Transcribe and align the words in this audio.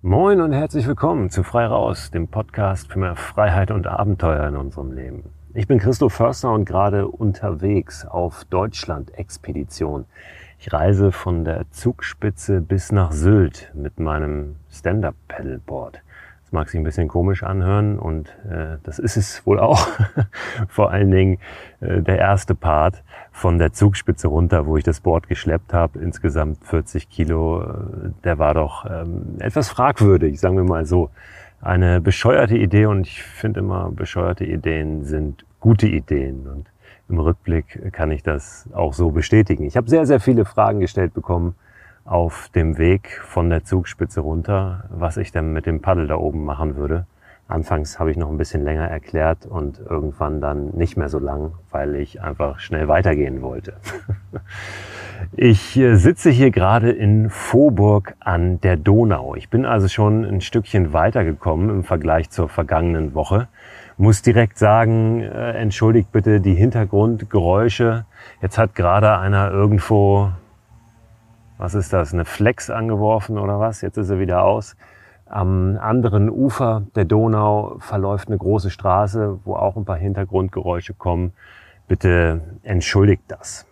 Moin 0.00 0.40
und 0.40 0.52
herzlich 0.52 0.86
willkommen 0.86 1.28
zu 1.28 1.42
Frei 1.42 1.66
Raus, 1.66 2.12
dem 2.12 2.28
Podcast 2.28 2.92
für 2.92 3.00
mehr 3.00 3.16
Freiheit 3.16 3.72
und 3.72 3.88
Abenteuer 3.88 4.46
in 4.46 4.56
unserem 4.56 4.92
Leben. 4.92 5.24
Ich 5.54 5.66
bin 5.66 5.80
Christoph 5.80 6.12
Förster 6.12 6.52
und 6.52 6.66
gerade 6.66 7.08
unterwegs 7.08 8.06
auf 8.06 8.44
Deutschland-Expedition. 8.44 10.04
Ich 10.60 10.72
reise 10.72 11.10
von 11.10 11.44
der 11.44 11.68
Zugspitze 11.72 12.60
bis 12.60 12.92
nach 12.92 13.10
Sylt 13.10 13.72
mit 13.74 13.98
meinem 13.98 14.54
Stand-Up-Pedalboard. 14.70 16.00
Das 16.48 16.52
mag 16.54 16.70
sich 16.70 16.80
ein 16.80 16.84
bisschen 16.84 17.08
komisch 17.08 17.42
anhören 17.42 17.98
und 17.98 18.30
äh, 18.50 18.78
das 18.82 18.98
ist 18.98 19.18
es 19.18 19.46
wohl 19.46 19.60
auch. 19.60 19.86
Vor 20.68 20.90
allen 20.90 21.10
Dingen 21.10 21.38
äh, 21.82 22.00
der 22.00 22.16
erste 22.16 22.54
Part 22.54 23.02
von 23.32 23.58
der 23.58 23.74
Zugspitze 23.74 24.28
runter, 24.28 24.64
wo 24.64 24.78
ich 24.78 24.82
das 24.82 25.00
Board 25.00 25.28
geschleppt 25.28 25.74
habe, 25.74 25.98
insgesamt 25.98 26.64
40 26.64 27.10
Kilo, 27.10 27.60
äh, 27.60 27.66
der 28.24 28.38
war 28.38 28.54
doch 28.54 28.86
ähm, 28.90 29.36
etwas 29.40 29.68
fragwürdig, 29.68 30.40
sagen 30.40 30.56
wir 30.56 30.64
mal 30.64 30.86
so. 30.86 31.10
Eine 31.60 32.00
bescheuerte 32.00 32.56
Idee 32.56 32.86
und 32.86 33.06
ich 33.06 33.22
finde 33.22 33.60
immer, 33.60 33.90
bescheuerte 33.90 34.46
Ideen 34.46 35.04
sind 35.04 35.44
gute 35.60 35.86
Ideen 35.86 36.46
und 36.46 36.64
im 37.10 37.20
Rückblick 37.20 37.92
kann 37.92 38.10
ich 38.10 38.22
das 38.22 38.66
auch 38.72 38.94
so 38.94 39.10
bestätigen. 39.10 39.64
Ich 39.64 39.76
habe 39.76 39.90
sehr, 39.90 40.06
sehr 40.06 40.20
viele 40.20 40.46
Fragen 40.46 40.80
gestellt 40.80 41.12
bekommen 41.12 41.56
auf 42.08 42.48
dem 42.54 42.78
Weg 42.78 43.20
von 43.24 43.50
der 43.50 43.64
Zugspitze 43.64 44.20
runter, 44.20 44.84
was 44.90 45.16
ich 45.16 45.30
dann 45.32 45.52
mit 45.52 45.66
dem 45.66 45.80
Paddel 45.80 46.06
da 46.06 46.16
oben 46.16 46.44
machen 46.44 46.76
würde. 46.76 47.06
Anfangs 47.48 47.98
habe 47.98 48.10
ich 48.10 48.16
noch 48.16 48.30
ein 48.30 48.36
bisschen 48.36 48.62
länger 48.62 48.88
erklärt 48.88 49.46
und 49.46 49.78
irgendwann 49.78 50.40
dann 50.40 50.70
nicht 50.76 50.96
mehr 50.96 51.08
so 51.08 51.18
lang, 51.18 51.52
weil 51.70 51.96
ich 51.96 52.20
einfach 52.20 52.60
schnell 52.60 52.88
weitergehen 52.88 53.42
wollte. 53.42 53.74
Ich 55.36 55.76
äh, 55.76 55.96
sitze 55.96 56.30
hier 56.30 56.52
gerade 56.52 56.90
in 56.90 57.28
Voburg 57.28 58.14
an 58.20 58.60
der 58.60 58.76
Donau. 58.76 59.34
Ich 59.34 59.48
bin 59.48 59.66
also 59.66 59.88
schon 59.88 60.24
ein 60.24 60.40
Stückchen 60.40 60.92
weitergekommen 60.92 61.70
im 61.70 61.84
Vergleich 61.84 62.30
zur 62.30 62.48
vergangenen 62.48 63.14
Woche. 63.14 63.48
Muss 63.96 64.22
direkt 64.22 64.58
sagen, 64.58 65.22
äh, 65.22 65.54
entschuldigt 65.54 66.12
bitte 66.12 66.40
die 66.40 66.54
Hintergrundgeräusche. 66.54 68.04
Jetzt 68.40 68.58
hat 68.58 68.76
gerade 68.76 69.18
einer 69.18 69.50
irgendwo 69.50 70.30
was 71.58 71.74
ist 71.74 71.92
das, 71.92 72.14
eine 72.14 72.24
Flex 72.24 72.70
angeworfen 72.70 73.36
oder 73.36 73.60
was? 73.60 73.82
Jetzt 73.82 73.98
ist 73.98 74.10
er 74.10 74.18
wieder 74.18 74.44
aus. 74.44 74.76
Am 75.26 75.76
anderen 75.78 76.30
Ufer 76.30 76.84
der 76.94 77.04
Donau 77.04 77.76
verläuft 77.80 78.28
eine 78.28 78.38
große 78.38 78.70
Straße, 78.70 79.40
wo 79.44 79.56
auch 79.56 79.76
ein 79.76 79.84
paar 79.84 79.98
Hintergrundgeräusche 79.98 80.94
kommen. 80.94 81.32
Bitte 81.86 82.40
entschuldigt 82.62 83.24
das. 83.28 83.66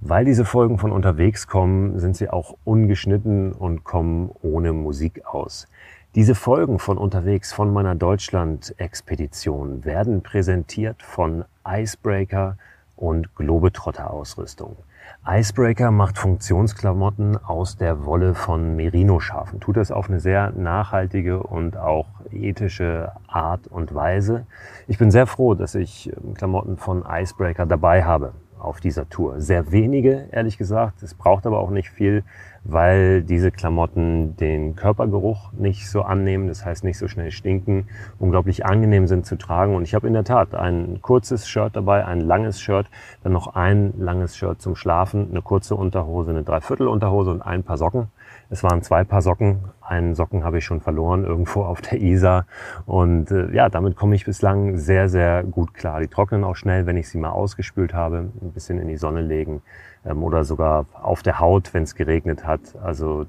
Weil 0.00 0.24
diese 0.24 0.44
Folgen 0.44 0.78
von 0.78 0.92
unterwegs 0.92 1.46
kommen, 1.46 1.98
sind 1.98 2.16
sie 2.16 2.28
auch 2.28 2.56
ungeschnitten 2.64 3.52
und 3.52 3.84
kommen 3.84 4.30
ohne 4.42 4.72
Musik 4.72 5.24
aus. 5.26 5.68
Diese 6.14 6.34
Folgen 6.34 6.78
von 6.78 6.98
unterwegs 6.98 7.52
von 7.52 7.72
meiner 7.72 7.94
Deutschland-Expedition 7.94 9.84
werden 9.84 10.22
präsentiert 10.22 11.02
von 11.02 11.44
Icebreaker 11.66 12.56
und 12.96 13.34
Globetrotter-Ausrüstung. 13.36 14.76
Icebreaker 15.26 15.90
macht 15.90 16.16
Funktionsklamotten 16.16 17.36
aus 17.36 17.76
der 17.76 18.06
Wolle 18.06 18.34
von 18.34 18.74
Merino-Schafen. 18.74 19.60
Tut 19.60 19.76
das 19.76 19.90
auf 19.90 20.08
eine 20.08 20.18
sehr 20.18 20.50
nachhaltige 20.52 21.42
und 21.42 21.76
auch 21.76 22.06
ethische 22.30 23.12
Art 23.28 23.66
und 23.66 23.94
Weise. 23.94 24.46
Ich 24.88 24.96
bin 24.96 25.10
sehr 25.10 25.26
froh, 25.26 25.54
dass 25.54 25.74
ich 25.74 26.10
ähm, 26.10 26.32
Klamotten 26.32 26.78
von 26.78 27.04
Icebreaker 27.06 27.66
dabei 27.66 28.04
habe 28.04 28.32
auf 28.60 28.80
dieser 28.80 29.08
Tour. 29.08 29.40
Sehr 29.40 29.72
wenige, 29.72 30.28
ehrlich 30.30 30.58
gesagt. 30.58 31.02
Es 31.02 31.14
braucht 31.14 31.46
aber 31.46 31.58
auch 31.58 31.70
nicht 31.70 31.90
viel, 31.90 32.24
weil 32.64 33.22
diese 33.22 33.50
Klamotten 33.50 34.36
den 34.36 34.76
Körpergeruch 34.76 35.52
nicht 35.52 35.88
so 35.88 36.02
annehmen, 36.02 36.46
das 36.48 36.64
heißt 36.64 36.84
nicht 36.84 36.98
so 36.98 37.08
schnell 37.08 37.30
stinken, 37.30 37.88
unglaublich 38.18 38.66
angenehm 38.66 39.06
sind 39.06 39.26
zu 39.26 39.36
tragen. 39.36 39.74
Und 39.74 39.82
ich 39.82 39.94
habe 39.94 40.06
in 40.06 40.12
der 40.12 40.24
Tat 40.24 40.54
ein 40.54 41.00
kurzes 41.00 41.48
Shirt 41.48 41.74
dabei, 41.74 42.04
ein 42.04 42.20
langes 42.20 42.60
Shirt, 42.60 42.86
dann 43.22 43.32
noch 43.32 43.54
ein 43.54 43.94
langes 43.98 44.36
Shirt 44.36 44.60
zum 44.60 44.76
Schlafen, 44.76 45.28
eine 45.30 45.42
kurze 45.42 45.74
Unterhose, 45.74 46.30
eine 46.30 46.42
Dreiviertelunterhose 46.42 47.30
und 47.30 47.42
ein 47.42 47.62
paar 47.62 47.78
Socken. 47.78 48.08
Es 48.52 48.64
waren 48.64 48.82
zwei 48.82 49.04
Paar 49.04 49.22
Socken. 49.22 49.60
Einen 49.80 50.16
Socken 50.16 50.42
habe 50.42 50.58
ich 50.58 50.64
schon 50.64 50.80
verloren 50.80 51.24
irgendwo 51.24 51.62
auf 51.62 51.80
der 51.80 52.00
Isar. 52.00 52.46
Und 52.84 53.30
äh, 53.30 53.54
ja, 53.54 53.68
damit 53.68 53.94
komme 53.94 54.16
ich 54.16 54.24
bislang 54.24 54.76
sehr, 54.76 55.08
sehr 55.08 55.44
gut 55.44 55.72
klar. 55.72 56.00
Die 56.00 56.08
trocknen 56.08 56.42
auch 56.42 56.56
schnell, 56.56 56.84
wenn 56.86 56.96
ich 56.96 57.08
sie 57.08 57.18
mal 57.18 57.30
ausgespült 57.30 57.94
habe, 57.94 58.28
ein 58.42 58.52
bisschen 58.52 58.80
in 58.80 58.88
die 58.88 58.96
Sonne 58.96 59.22
legen 59.22 59.62
ähm, 60.04 60.24
oder 60.24 60.42
sogar 60.44 60.86
auf 61.00 61.22
der 61.22 61.38
Haut, 61.38 61.72
wenn 61.74 61.84
es 61.84 61.94
geregnet 61.94 62.44
hat. 62.44 62.60
Also 62.82 63.26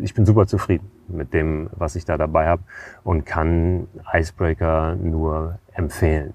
ich 0.00 0.14
bin 0.14 0.24
super 0.24 0.46
zufrieden 0.46 0.90
mit 1.08 1.34
dem, 1.34 1.68
was 1.72 1.96
ich 1.96 2.04
da 2.04 2.16
dabei 2.16 2.46
habe 2.46 2.62
und 3.02 3.26
kann 3.26 3.88
Icebreaker 4.12 4.94
nur 4.94 5.58
empfehlen. 5.74 6.34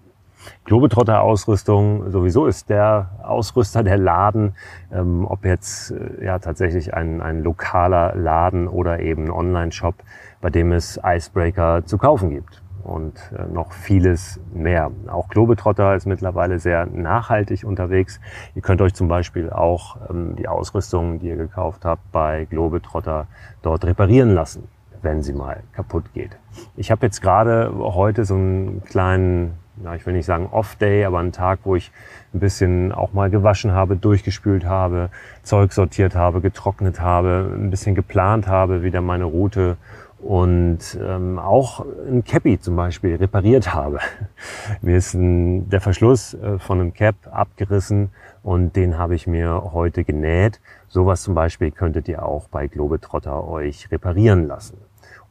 Globetrotter-Ausrüstung, 0.66 2.12
sowieso 2.12 2.46
ist 2.46 2.70
der 2.70 3.10
Ausrüster 3.24 3.84
der 3.84 3.98
Laden, 3.98 4.56
ähm, 4.92 5.26
ob 5.26 5.46
jetzt 5.46 5.92
äh, 5.92 6.26
ja 6.26 6.40
tatsächlich 6.40 6.94
ein, 6.94 7.22
ein 7.22 7.44
lokaler 7.44 8.16
Laden 8.16 8.68
oder 8.68 9.00
eben 9.00 9.26
ein 9.26 9.32
Online-Shop, 9.32 9.96
bei 10.42 10.50
dem 10.50 10.72
es 10.72 11.00
Icebreaker 11.04 11.86
zu 11.86 11.98
kaufen 11.98 12.30
gibt 12.30 12.62
und 12.88 13.20
äh, 13.38 13.46
noch 13.52 13.74
vieles 13.74 14.40
mehr. 14.54 14.92
Auch 15.08 15.28
Globetrotter 15.28 15.96
ist 15.96 16.06
mittlerweile 16.06 16.60
sehr 16.60 16.86
nachhaltig 16.86 17.64
unterwegs. 17.64 18.20
Ihr 18.56 18.62
könnt 18.62 18.82
euch 18.82 18.94
zum 18.94 19.08
Beispiel 19.08 19.50
auch 19.50 19.98
ähm, 20.10 20.36
die 20.38 20.48
Ausrüstung, 20.48 21.20
die 21.20 21.28
ihr 21.28 21.36
gekauft 21.36 21.86
habt, 21.86 22.12
bei 22.12 22.46
Globetrotter 22.46 23.28
dort 23.62 23.86
reparieren 23.86 24.34
lassen, 24.34 24.68
wenn 25.02 25.22
sie 25.22 25.34
mal 25.34 25.64
kaputt 25.74 26.14
geht. 26.14 26.38
Ich 26.76 26.90
habe 26.90 27.06
jetzt 27.06 27.22
gerade 27.22 27.72
heute 27.78 28.26
so 28.26 28.36
einen 28.36 28.84
kleinen 28.84 29.54
ja, 29.84 29.96
ich 29.96 30.06
will 30.06 30.14
nicht 30.14 30.26
sagen 30.26 30.48
Off-Day, 30.52 31.06
aber 31.06 31.20
einen 31.20 31.32
Tag, 31.32 31.60
wo 31.64 31.76
ich 31.76 31.92
ein 32.34 32.40
bisschen 32.40 32.92
auch 32.92 33.14
mal 33.14 33.30
gewaschen 33.30 33.72
habe, 33.72 33.96
durchgespült 33.96 34.66
habe, 34.66 35.10
Zeug 35.44 35.74
sortiert 35.74 36.16
habe, 36.16 36.42
getrocknet 36.42 37.00
habe, 37.00 37.52
ein 37.54 37.70
bisschen 37.70 37.96
geplant 37.96 38.48
habe, 38.48 38.84
wieder 38.84 39.02
meine 39.02 39.26
Route 39.26 39.78
und 40.20 40.98
ähm, 41.00 41.38
auch 41.38 41.86
ein 42.08 42.24
Cappy 42.24 42.60
zum 42.60 42.76
Beispiel 42.76 43.16
repariert 43.16 43.74
habe. 43.74 44.00
Mir 44.82 44.98
ist 44.98 45.14
ein, 45.14 45.70
der 45.70 45.80
Verschluss 45.80 46.34
äh, 46.34 46.58
von 46.58 46.80
einem 46.80 46.94
Cap 46.94 47.16
abgerissen 47.32 48.10
und 48.42 48.76
den 48.76 48.98
habe 48.98 49.14
ich 49.14 49.28
mir 49.28 49.74
heute 49.74 50.04
genäht. 50.04 50.60
Sowas 50.88 51.22
zum 51.22 51.36
Beispiel 51.36 51.72
könntet 51.72 52.08
ihr 52.08 52.26
auch 52.26 52.48
bei 52.48 52.68
Globetrotter 52.68 53.48
euch 53.48 53.92
reparieren 53.92 54.48
lassen. 54.48 54.78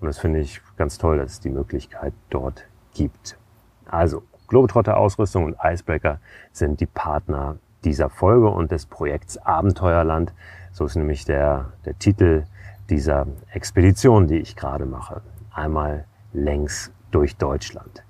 Und 0.01 0.07
das 0.07 0.19
finde 0.19 0.41
ich 0.41 0.61
ganz 0.77 0.99
toll, 0.99 1.19
dass 1.19 1.33
es 1.33 1.41
die 1.41 1.51
Möglichkeit 1.51 2.13
dort 2.31 2.67
gibt. 2.95 3.39
Also 3.87 4.23
Globetrotter 4.49 4.97
Ausrüstung 4.97 5.45
und 5.45 5.57
Icebreaker 5.63 6.19
sind 6.53 6.81
die 6.81 6.87
Partner 6.87 7.57
dieser 7.85 8.11
Folge 8.11 8.49
und 8.49 8.71
des 8.73 8.87
Projekts 8.87 9.39
Abenteuerland. 9.39 10.33
So 10.73 10.85
ist 10.85 10.97
nämlich 10.97 11.25
der, 11.25 11.73
der 11.85 11.99
Titel 11.99 12.45
dieser 12.91 13.27
Expedition, 13.53 14.27
die 14.27 14.39
ich 14.39 14.57
gerade 14.57 14.87
mache. 14.87 15.23
Einmal 15.53 16.05
längs 16.33 16.93
durch 17.11 17.37
Deutschland. 17.37 18.03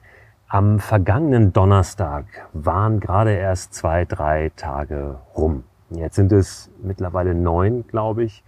Am 0.48 0.78
vergangenen 0.78 1.52
Donnerstag 1.52 2.24
waren 2.52 3.00
gerade 3.00 3.32
erst 3.32 3.74
zwei, 3.74 4.04
drei 4.04 4.52
Tage 4.56 5.18
rum. 5.36 5.64
Jetzt 5.90 6.16
sind 6.16 6.32
es 6.32 6.70
mittlerweile 6.82 7.34
neun, 7.34 7.86
glaube 7.86 8.24
ich. 8.24 8.44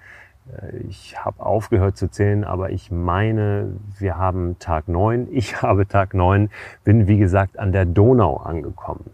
Ich 0.89 1.25
habe 1.25 1.45
aufgehört 1.45 1.97
zu 1.97 2.11
zählen, 2.11 2.45
aber 2.45 2.71
ich 2.71 2.91
meine, 2.91 3.77
wir 3.99 4.17
haben 4.17 4.59
Tag 4.59 4.89
neun. 4.89 5.29
Ich 5.33 5.63
habe 5.63 5.87
Tag 5.87 6.15
neun, 6.15 6.51
bin 6.85 7.07
wie 7.07 7.19
gesagt 7.19 7.59
an 7.59 7.73
der 7.73 7.85
Donau 7.85 8.37
angekommen, 8.39 9.11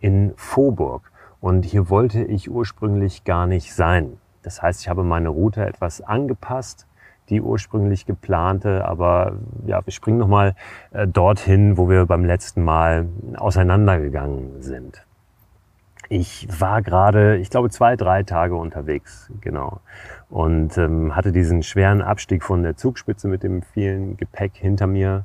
in 0.00 0.32
Voburg. 0.36 1.10
Und 1.40 1.64
hier 1.64 1.90
wollte 1.90 2.22
ich 2.22 2.50
ursprünglich 2.50 3.24
gar 3.24 3.46
nicht 3.46 3.74
sein. 3.74 4.18
Das 4.42 4.62
heißt, 4.62 4.82
ich 4.82 4.88
habe 4.88 5.04
meine 5.04 5.30
Route 5.30 5.66
etwas 5.66 6.00
angepasst, 6.00 6.86
die 7.28 7.40
ursprünglich 7.40 8.06
geplante, 8.06 8.86
aber 8.86 9.32
ja, 9.66 9.84
wir 9.84 9.92
springen 9.92 10.18
nochmal 10.18 10.54
äh, 10.92 11.06
dorthin, 11.06 11.76
wo 11.78 11.88
wir 11.88 12.06
beim 12.06 12.24
letzten 12.24 12.62
Mal 12.62 13.08
auseinandergegangen 13.36 14.62
sind. 14.62 15.04
Ich 16.08 16.48
war 16.60 16.82
gerade, 16.82 17.36
ich 17.38 17.50
glaube, 17.50 17.70
zwei, 17.70 17.96
drei 17.96 18.22
Tage 18.22 18.54
unterwegs, 18.56 19.30
genau. 19.40 19.80
Und 20.28 20.76
ähm, 20.76 21.16
hatte 21.16 21.32
diesen 21.32 21.62
schweren 21.62 22.02
Abstieg 22.02 22.42
von 22.42 22.62
der 22.62 22.76
Zugspitze 22.76 23.28
mit 23.28 23.42
dem 23.42 23.62
vielen 23.62 24.16
Gepäck 24.16 24.52
hinter 24.54 24.86
mir 24.86 25.24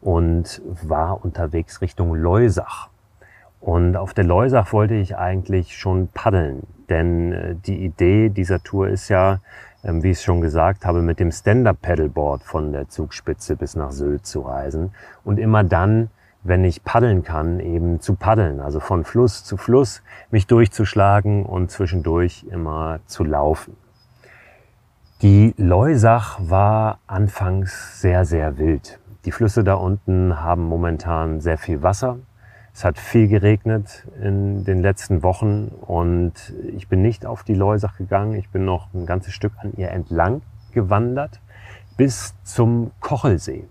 und 0.00 0.60
war 0.82 1.24
unterwegs 1.24 1.80
Richtung 1.80 2.14
Leusach. 2.14 2.88
Und 3.60 3.96
auf 3.96 4.14
der 4.14 4.24
Leusach 4.24 4.72
wollte 4.72 4.94
ich 4.94 5.16
eigentlich 5.16 5.76
schon 5.76 6.08
paddeln, 6.08 6.62
denn 6.88 7.32
äh, 7.32 7.54
die 7.54 7.84
Idee 7.84 8.30
dieser 8.30 8.62
Tour 8.62 8.88
ist 8.88 9.08
ja, 9.10 9.40
ähm, 9.84 10.02
wie 10.02 10.10
ich 10.10 10.18
es 10.18 10.24
schon 10.24 10.40
gesagt 10.40 10.86
habe, 10.86 11.02
mit 11.02 11.20
dem 11.20 11.30
Stand-Up-Paddleboard 11.30 12.42
von 12.42 12.72
der 12.72 12.88
Zugspitze 12.88 13.56
bis 13.56 13.76
nach 13.76 13.92
Sylt 13.92 14.26
zu 14.26 14.40
reisen 14.40 14.92
und 15.24 15.38
immer 15.38 15.62
dann, 15.62 16.08
wenn 16.42 16.64
ich 16.64 16.82
paddeln 16.84 17.22
kann, 17.22 17.60
eben 17.60 18.00
zu 18.00 18.14
paddeln, 18.14 18.60
also 18.60 18.80
von 18.80 19.04
Fluss 19.04 19.44
zu 19.44 19.56
Fluss 19.56 20.02
mich 20.30 20.46
durchzuschlagen 20.46 21.44
und 21.44 21.70
zwischendurch 21.70 22.46
immer 22.50 23.00
zu 23.06 23.24
laufen. 23.24 23.76
Die 25.22 25.54
Leusach 25.58 26.38
war 26.40 26.98
anfangs 27.06 28.00
sehr, 28.00 28.24
sehr 28.24 28.56
wild. 28.56 28.98
Die 29.26 29.32
Flüsse 29.32 29.62
da 29.62 29.74
unten 29.74 30.40
haben 30.40 30.62
momentan 30.62 31.40
sehr 31.40 31.58
viel 31.58 31.82
Wasser. 31.82 32.18
Es 32.72 32.86
hat 32.86 32.98
viel 32.98 33.28
geregnet 33.28 34.06
in 34.22 34.64
den 34.64 34.80
letzten 34.80 35.22
Wochen 35.22 35.68
und 35.68 36.54
ich 36.74 36.88
bin 36.88 37.02
nicht 37.02 37.26
auf 37.26 37.42
die 37.42 37.54
Leusach 37.54 37.98
gegangen. 37.98 38.32
Ich 38.32 38.48
bin 38.48 38.64
noch 38.64 38.94
ein 38.94 39.04
ganzes 39.04 39.34
Stück 39.34 39.52
an 39.58 39.74
ihr 39.76 39.90
entlang 39.90 40.40
gewandert 40.72 41.40
bis 41.98 42.34
zum 42.44 42.92
Kochelsee. 43.00 43.68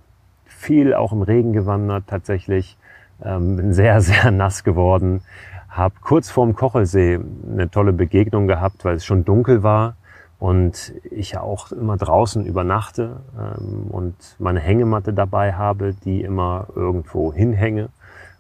Viel 0.60 0.94
auch 0.94 1.14
im 1.14 1.22
Regen 1.22 1.54
gewandert 1.54 2.04
tatsächlich. 2.08 2.78
Ähm, 3.24 3.56
bin 3.56 3.74
sehr, 3.74 4.02
sehr 4.02 4.30
nass 4.30 4.66
geworden. 4.66 5.22
Hab 5.70 6.02
kurz 6.02 6.30
vorm 6.30 6.54
Kochelsee 6.54 7.18
eine 7.50 7.72
tolle 7.72 7.94
Begegnung 7.94 8.46
gehabt, 8.46 8.84
weil 8.84 8.96
es 8.96 9.06
schon 9.06 9.24
dunkel 9.24 9.64
war 9.64 9.96
und 10.38 10.94
ich 11.12 11.38
auch 11.38 11.72
immer 11.72 11.96
draußen 11.96 12.46
übernachte 12.46 13.22
ähm, 13.38 13.88
und 13.90 14.16
meine 14.38 14.60
Hängematte 14.60 15.14
dabei 15.14 15.54
habe, 15.54 15.96
die 16.04 16.24
immer 16.24 16.68
irgendwo 16.76 17.32
hinhänge, 17.34 17.88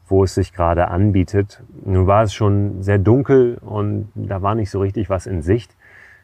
wo 0.09 0.25
es 0.25 0.35
sich 0.35 0.51
gerade 0.51 0.89
anbietet. 0.89 1.63
Nun 1.85 2.05
war 2.05 2.23
es 2.23 2.33
schon 2.33 2.83
sehr 2.83 2.97
dunkel 2.97 3.59
und 3.61 4.09
da 4.13 4.41
war 4.41 4.55
nicht 4.55 4.71
so 4.71 4.81
richtig 4.81 5.09
was 5.09 5.25
in 5.25 5.41
Sicht. 5.41 5.73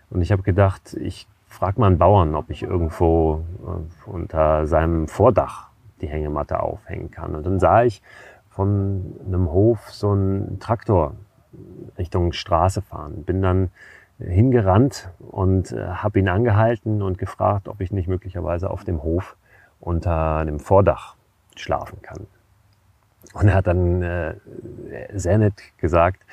Und 0.09 0.21
ich 0.21 0.33
habe 0.33 0.43
gedacht, 0.43 0.93
ich 0.99 1.25
frage 1.47 1.79
mal 1.79 1.87
einen 1.87 1.97
Bauern, 1.97 2.35
ob 2.35 2.49
ich 2.49 2.63
irgendwo 2.63 3.45
äh, 3.65 4.09
unter 4.09 4.67
seinem 4.67 5.07
Vordach 5.07 5.69
die 6.01 6.07
Hängematte 6.07 6.61
aufhängen 6.61 7.11
kann. 7.11 7.35
Und 7.35 7.45
dann 7.45 7.59
sah 7.59 7.83
ich 7.83 8.01
von 8.49 9.15
einem 9.25 9.51
Hof 9.51 9.91
so 9.91 10.11
einen 10.11 10.59
Traktor 10.59 11.15
Richtung 11.97 12.31
Straße 12.31 12.81
fahren. 12.81 13.23
Bin 13.23 13.41
dann 13.41 13.71
hingerannt 14.19 15.09
und 15.19 15.71
äh, 15.71 15.87
habe 15.87 16.19
ihn 16.19 16.29
angehalten 16.29 17.01
und 17.01 17.17
gefragt, 17.17 17.67
ob 17.67 17.81
ich 17.81 17.91
nicht 17.91 18.07
möglicherweise 18.07 18.69
auf 18.69 18.83
dem 18.83 19.03
Hof 19.03 19.35
unter 19.79 20.45
dem 20.45 20.59
Vordach 20.59 21.15
schlafen 21.55 22.01
kann. 22.01 22.27
Und 23.33 23.49
er 23.49 23.55
hat 23.55 23.67
dann 23.67 24.01
äh, 24.01 24.35
sehr 25.13 25.37
nett 25.37 25.55
gesagt, 25.77 26.25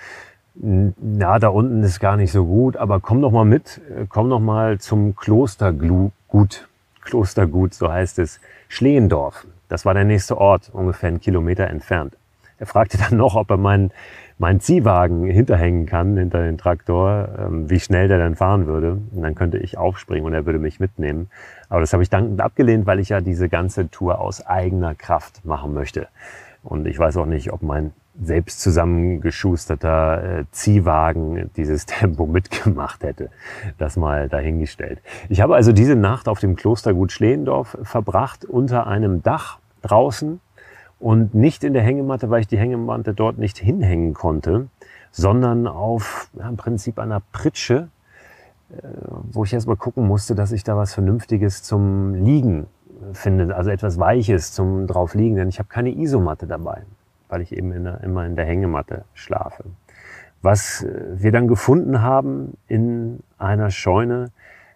na, 0.55 1.39
da 1.39 1.49
unten 1.49 1.83
ist 1.83 1.99
gar 1.99 2.17
nicht 2.17 2.31
so 2.31 2.45
gut, 2.45 2.77
aber 2.77 3.01
komm 3.01 3.23
doch 3.23 3.31
mal 3.31 3.45
mit, 3.45 3.81
komm 4.09 4.29
doch 4.29 4.39
mal 4.39 4.79
zum 4.79 5.17
Klostergut, 5.17 6.69
Klostergut, 7.03 7.75
so 7.75 7.93
heißt 7.93 8.19
es, 8.19 8.41
Schlehendorf. 8.69 9.47
Das 9.69 9.85
war 9.85 9.95
der 9.95 10.05
nächste 10.05 10.39
Ort, 10.39 10.71
ungefähr 10.73 11.09
einen 11.09 11.21
Kilometer 11.21 11.67
entfernt. 11.69 12.17
Er 12.59 12.67
fragte 12.67 12.97
dann 12.99 13.17
noch, 13.17 13.35
ob 13.35 13.51
er 13.51 13.57
meinen 13.57 13.91
mein 14.39 14.61
Ziehwagen 14.61 15.25
hinterhängen 15.25 15.87
kann, 15.87 16.17
hinter 16.17 16.43
den 16.43 16.59
Traktor, 16.59 17.29
ähm, 17.39 17.71
wie 17.71 17.79
schnell 17.79 18.09
der 18.09 18.19
dann 18.19 18.35
fahren 18.35 18.67
würde. 18.67 18.99
Und 19.13 19.23
dann 19.23 19.35
könnte 19.35 19.59
ich 19.59 19.79
aufspringen 19.79 20.25
und 20.25 20.35
er 20.35 20.47
würde 20.47 20.59
mich 20.59 20.81
mitnehmen. 20.81 21.31
Aber 21.69 21.81
das 21.81 21.93
habe 21.93 22.03
ich 22.03 22.11
dankend 22.11 22.41
abgelehnt, 22.41 22.85
weil 22.87 22.99
ich 22.99 23.11
ja 23.11 23.21
diese 23.21 23.49
ganze 23.49 23.89
Tour 23.89 24.21
aus 24.21 24.45
eigener 24.45 24.97
Kraft 24.97 25.45
machen 25.45 25.75
möchte. 25.75 26.09
Und 26.65 26.87
ich 26.87 26.99
weiß 26.99 27.17
auch 27.19 27.27
nicht, 27.27 27.53
ob 27.53 27.63
mein 27.63 27.93
selbst 28.21 28.61
zusammengeschusterter 28.61 30.41
äh, 30.41 30.45
Ziehwagen 30.51 31.51
dieses 31.57 31.87
Tempo 31.87 32.27
mitgemacht 32.27 33.03
hätte. 33.03 33.31
Das 33.79 33.97
mal 33.97 34.29
dahingestellt. 34.29 35.01
Ich 35.29 35.41
habe 35.41 35.55
also 35.55 35.73
diese 35.73 35.97
Nacht 35.97 36.29
auf 36.29 36.41
dem 36.41 36.57
Klostergut 36.57 37.13
Schlehendorf 37.13 37.79
verbracht, 37.83 38.45
unter 38.45 38.87
einem 38.87 39.23
Dach 39.23 39.59
draußen 39.83 40.41
und 40.99 41.35
nicht 41.35 41.65
in 41.65 41.73
der 41.73 41.83
Hängematte, 41.83 42.31
weil 42.31 42.41
ich 42.41 42.47
die 42.47 42.59
Hängematte 42.59 43.15
dort 43.15 43.39
nicht 43.39 43.59
hinhängen 43.59 44.15
konnte, 44.15 44.69
sondern 45.11 45.67
auf 45.67 46.31
ja, 46.39 46.49
im 46.49 46.57
Prinzip 46.57 46.99
einer 46.99 47.21
Pritsche, 47.33 47.89
äh, 48.71 48.87
wo 49.31 49.45
ich 49.45 49.53
erst 49.53 49.67
mal 49.67 49.77
gucken 49.77 50.07
musste, 50.07 50.35
dass 50.35 50.53
ich 50.53 50.65
da 50.65 50.77
was 50.77 50.95
Vernünftiges 50.95 51.63
zum 51.63 52.15
Liegen 52.15 52.67
finde, 53.13 53.55
also 53.57 53.71
etwas 53.71 53.99
Weiches 53.99 54.53
zum 54.53 54.87
drauf 54.87 55.15
liegen, 55.15 55.37
denn 55.37 55.49
ich 55.49 55.59
habe 55.59 55.69
keine 55.69 55.91
Isomatte 55.91 56.47
dabei, 56.47 56.83
weil 57.33 57.41
ich 57.41 57.57
eben 57.57 57.73
in 57.73 57.85
der, 57.85 58.03
immer 58.03 58.27
in 58.27 58.37
der 58.37 58.45
Hängematte 58.45 59.07
schlafe. 59.15 59.65
Was 60.43 60.83
äh, 60.83 61.15
wir 61.15 61.33
dann 61.33 61.49
gefunden 61.49 62.03
haben 62.03 62.59
in 62.69 63.21
einer 63.39 63.71
Scheune, 63.71 64.31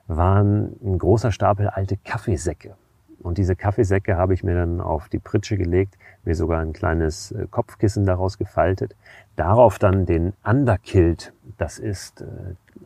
waren 0.06 0.74
ein 0.82 0.98
großer 0.98 1.32
Stapel 1.32 1.68
alte 1.68 1.98
Kaffeesäcke. 1.98 2.74
Und 3.20 3.36
diese 3.38 3.56
Kaffeesäcke 3.56 4.16
habe 4.16 4.32
ich 4.32 4.42
mir 4.42 4.54
dann 4.54 4.80
auf 4.80 5.08
die 5.08 5.18
Pritsche 5.18 5.58
gelegt, 5.58 5.98
mir 6.24 6.34
sogar 6.34 6.60
ein 6.60 6.72
kleines 6.72 7.32
äh, 7.32 7.46
Kopfkissen 7.50 8.06
daraus 8.06 8.38
gefaltet. 8.38 8.96
Darauf 9.36 9.78
dann 9.78 10.06
den 10.06 10.32
Underkilt. 10.42 11.34
Das 11.58 11.78
ist 11.78 12.22
äh, 12.22 12.26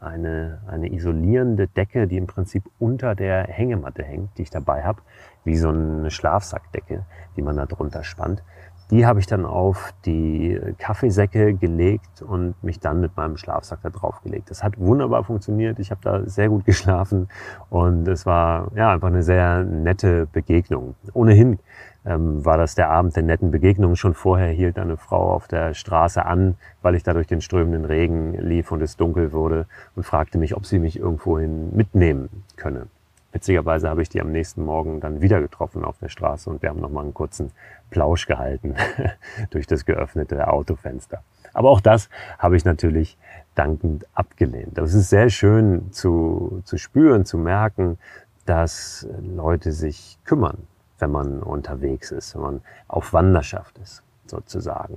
eine, 0.00 0.62
eine 0.66 0.92
isolierende 0.92 1.68
Decke, 1.68 2.08
die 2.08 2.16
im 2.16 2.26
Prinzip 2.26 2.64
unter 2.80 3.14
der 3.14 3.44
Hängematte 3.44 4.02
hängt, 4.02 4.36
die 4.36 4.42
ich 4.42 4.50
dabei 4.50 4.82
habe, 4.82 5.02
wie 5.44 5.56
so 5.56 5.68
eine 5.68 6.10
Schlafsackdecke, 6.10 7.04
die 7.36 7.42
man 7.42 7.56
da 7.56 7.66
drunter 7.66 8.02
spannt. 8.02 8.42
Die 8.90 9.06
habe 9.06 9.20
ich 9.20 9.26
dann 9.26 9.44
auf 9.44 9.94
die 10.04 10.60
Kaffeesäcke 10.78 11.54
gelegt 11.54 12.22
und 12.22 12.60
mich 12.62 12.80
dann 12.80 13.00
mit 13.00 13.16
meinem 13.16 13.36
Schlafsack 13.36 13.78
da 13.82 13.90
drauf 13.90 14.20
gelegt. 14.22 14.50
Das 14.50 14.64
hat 14.64 14.78
wunderbar 14.78 15.22
funktioniert. 15.22 15.78
Ich 15.78 15.92
habe 15.92 16.00
da 16.02 16.28
sehr 16.28 16.48
gut 16.48 16.64
geschlafen 16.64 17.28
und 17.68 18.08
es 18.08 18.26
war 18.26 18.72
ja 18.74 18.92
einfach 18.92 19.08
eine 19.08 19.22
sehr 19.22 19.62
nette 19.62 20.26
Begegnung. 20.26 20.96
Ohnehin 21.12 21.60
ähm, 22.04 22.44
war 22.44 22.56
das 22.56 22.74
der 22.74 22.90
Abend 22.90 23.14
der 23.14 23.22
netten 23.22 23.52
Begegnung. 23.52 23.94
Schon 23.94 24.14
vorher 24.14 24.50
hielt 24.50 24.76
eine 24.76 24.96
Frau 24.96 25.32
auf 25.34 25.46
der 25.46 25.74
Straße 25.74 26.24
an, 26.24 26.56
weil 26.82 26.96
ich 26.96 27.04
da 27.04 27.12
durch 27.12 27.28
den 27.28 27.40
strömenden 27.40 27.84
Regen 27.84 28.34
lief 28.34 28.72
und 28.72 28.82
es 28.82 28.96
dunkel 28.96 29.32
wurde 29.32 29.66
und 29.94 30.04
fragte 30.04 30.36
mich, 30.36 30.56
ob 30.56 30.66
sie 30.66 30.80
mich 30.80 30.98
irgendwohin 30.98 31.76
mitnehmen 31.76 32.42
könne. 32.56 32.88
Witzigerweise 33.32 33.88
habe 33.88 34.02
ich 34.02 34.08
die 34.08 34.20
am 34.20 34.32
nächsten 34.32 34.64
Morgen 34.64 35.00
dann 35.00 35.20
wieder 35.20 35.40
getroffen 35.40 35.84
auf 35.84 35.98
der 35.98 36.08
Straße 36.08 36.50
und 36.50 36.62
wir 36.62 36.68
haben 36.68 36.80
nochmal 36.80 37.04
einen 37.04 37.14
kurzen 37.14 37.52
Plausch 37.90 38.26
gehalten 38.26 38.74
durch 39.50 39.66
das 39.66 39.84
geöffnete 39.84 40.48
Autofenster. 40.48 41.22
Aber 41.52 41.70
auch 41.70 41.80
das 41.80 42.08
habe 42.38 42.56
ich 42.56 42.64
natürlich 42.64 43.18
dankend 43.54 44.06
abgelehnt. 44.14 44.78
Es 44.78 44.94
ist 44.94 45.10
sehr 45.10 45.30
schön 45.30 45.92
zu, 45.92 46.62
zu 46.64 46.78
spüren, 46.78 47.24
zu 47.24 47.38
merken, 47.38 47.98
dass 48.46 49.06
Leute 49.20 49.72
sich 49.72 50.18
kümmern, 50.24 50.66
wenn 50.98 51.10
man 51.10 51.42
unterwegs 51.42 52.10
ist, 52.10 52.34
wenn 52.34 52.42
man 52.42 52.60
auf 52.88 53.12
Wanderschaft 53.12 53.78
ist 53.78 54.02
sozusagen. 54.30 54.96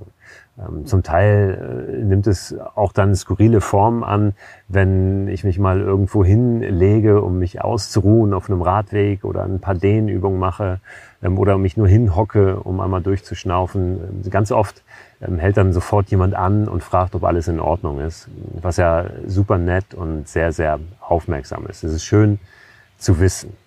Ähm, 0.58 0.86
zum 0.86 1.02
Teil 1.02 1.88
äh, 1.90 2.04
nimmt 2.04 2.26
es 2.26 2.54
auch 2.74 2.92
dann 2.92 3.14
skurrile 3.14 3.60
Formen 3.60 4.04
an, 4.04 4.32
wenn 4.68 5.28
ich 5.28 5.44
mich 5.44 5.58
mal 5.58 5.80
irgendwo 5.80 6.24
hinlege, 6.24 7.20
um 7.20 7.38
mich 7.38 7.62
auszuruhen 7.62 8.32
auf 8.32 8.48
einem 8.48 8.62
Radweg 8.62 9.24
oder 9.24 9.44
ein 9.44 9.60
paar 9.60 9.74
Dehnübungen 9.74 10.38
mache 10.38 10.80
ähm, 11.22 11.38
oder 11.38 11.58
mich 11.58 11.76
nur 11.76 11.88
hinhocke, 11.88 12.56
um 12.60 12.80
einmal 12.80 13.02
durchzuschnaufen. 13.02 14.22
Ähm, 14.24 14.30
ganz 14.30 14.52
oft 14.52 14.82
hält 15.20 15.56
dann 15.56 15.72
sofort 15.72 16.10
jemand 16.10 16.34
an 16.34 16.68
und 16.68 16.82
fragt, 16.82 17.14
ob 17.14 17.24
alles 17.24 17.48
in 17.48 17.58
Ordnung 17.58 18.00
ist, 18.00 18.28
was 18.60 18.76
ja 18.76 19.06
super 19.26 19.56
nett 19.56 19.94
und 19.94 20.28
sehr, 20.28 20.52
sehr 20.52 20.78
aufmerksam 21.00 21.66
ist. 21.66 21.82
Es 21.82 21.94
ist 21.94 22.04
schön 22.04 22.38
zu 22.98 23.20
wissen. 23.20 23.63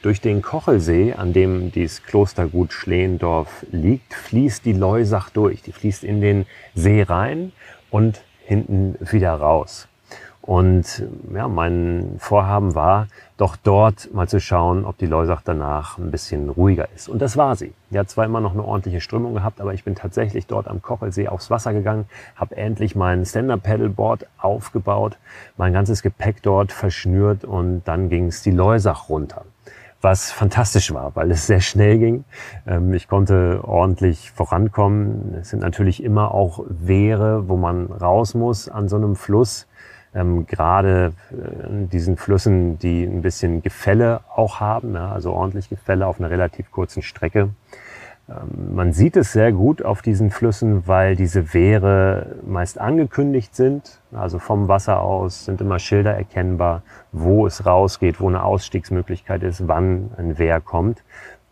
Durch 0.00 0.20
den 0.20 0.42
Kochelsee, 0.42 1.14
an 1.14 1.32
dem 1.32 1.72
dieses 1.72 2.04
Klostergut 2.04 2.72
Schlehendorf 2.72 3.66
liegt, 3.72 4.14
fließt 4.14 4.64
die 4.64 4.72
Leusach 4.72 5.28
durch. 5.30 5.60
Die 5.62 5.72
fließt 5.72 6.04
in 6.04 6.20
den 6.20 6.46
See 6.76 7.02
rein 7.02 7.50
und 7.90 8.22
hinten 8.44 8.94
wieder 9.00 9.32
raus. 9.32 9.88
Und 10.40 11.02
ja, 11.34 11.48
mein 11.48 12.14
Vorhaben 12.18 12.76
war, 12.76 13.08
doch 13.38 13.56
dort 13.56 14.14
mal 14.14 14.28
zu 14.28 14.40
schauen, 14.40 14.84
ob 14.84 14.98
die 14.98 15.06
Leusach 15.06 15.42
danach 15.44 15.98
ein 15.98 16.12
bisschen 16.12 16.48
ruhiger 16.48 16.88
ist. 16.94 17.08
Und 17.08 17.20
das 17.20 17.36
war 17.36 17.56
sie. 17.56 17.74
Die 17.90 17.98
hat 17.98 18.08
zwar 18.08 18.24
immer 18.24 18.40
noch 18.40 18.52
eine 18.52 18.64
ordentliche 18.64 19.00
Strömung 19.00 19.34
gehabt, 19.34 19.60
aber 19.60 19.74
ich 19.74 19.82
bin 19.82 19.96
tatsächlich 19.96 20.46
dort 20.46 20.68
am 20.68 20.80
Kochelsee 20.80 21.26
aufs 21.26 21.50
Wasser 21.50 21.72
gegangen, 21.72 22.06
habe 22.36 22.56
endlich 22.56 22.94
mein 22.94 23.26
Stand-Up-Paddleboard 23.26 24.26
aufgebaut, 24.38 25.18
mein 25.56 25.72
ganzes 25.72 26.02
Gepäck 26.02 26.40
dort 26.42 26.70
verschnürt 26.70 27.44
und 27.44 27.82
dann 27.84 28.08
ging 28.08 28.26
es 28.26 28.42
die 28.42 28.52
Leusach 28.52 29.08
runter 29.08 29.44
was 30.00 30.30
fantastisch 30.30 30.92
war, 30.92 31.14
weil 31.16 31.30
es 31.30 31.46
sehr 31.46 31.60
schnell 31.60 31.98
ging. 31.98 32.24
Ähm, 32.66 32.94
ich 32.94 33.08
konnte 33.08 33.60
ordentlich 33.64 34.30
vorankommen. 34.30 35.34
Es 35.40 35.50
sind 35.50 35.60
natürlich 35.60 36.02
immer 36.02 36.32
auch 36.32 36.64
Wehre, 36.68 37.48
wo 37.48 37.56
man 37.56 37.86
raus 37.86 38.34
muss 38.34 38.68
an 38.68 38.88
so 38.88 38.96
einem 38.96 39.16
Fluss. 39.16 39.66
Ähm, 40.14 40.46
gerade 40.46 41.12
äh, 41.30 41.86
diesen 41.88 42.16
Flüssen, 42.16 42.78
die 42.78 43.04
ein 43.04 43.22
bisschen 43.22 43.62
Gefälle 43.62 44.20
auch 44.34 44.60
haben, 44.60 44.96
also 44.96 45.32
ordentlich 45.32 45.68
Gefälle 45.68 46.06
auf 46.06 46.18
einer 46.18 46.30
relativ 46.30 46.70
kurzen 46.70 47.02
Strecke. 47.02 47.50
Ähm, 48.28 48.74
man 48.74 48.92
sieht 48.92 49.16
es 49.16 49.32
sehr 49.32 49.52
gut 49.52 49.84
auf 49.84 50.02
diesen 50.02 50.30
Flüssen, 50.30 50.86
weil 50.86 51.16
diese 51.16 51.54
Wehre 51.54 52.36
meist 52.46 52.78
angekündigt 52.80 53.54
sind. 53.54 54.00
Also 54.12 54.38
vom 54.38 54.68
Wasser 54.68 55.00
aus 55.00 55.44
sind 55.44 55.60
immer 55.60 55.78
Schilder 55.78 56.14
erkennbar, 56.14 56.82
wo 57.12 57.46
es 57.46 57.64
rausgeht, 57.64 58.20
wo 58.20 58.28
eine 58.28 58.42
Ausstiegsmöglichkeit 58.42 59.42
ist, 59.42 59.66
wann 59.68 60.10
ein 60.16 60.38
Wehr 60.38 60.60
kommt. 60.60 61.02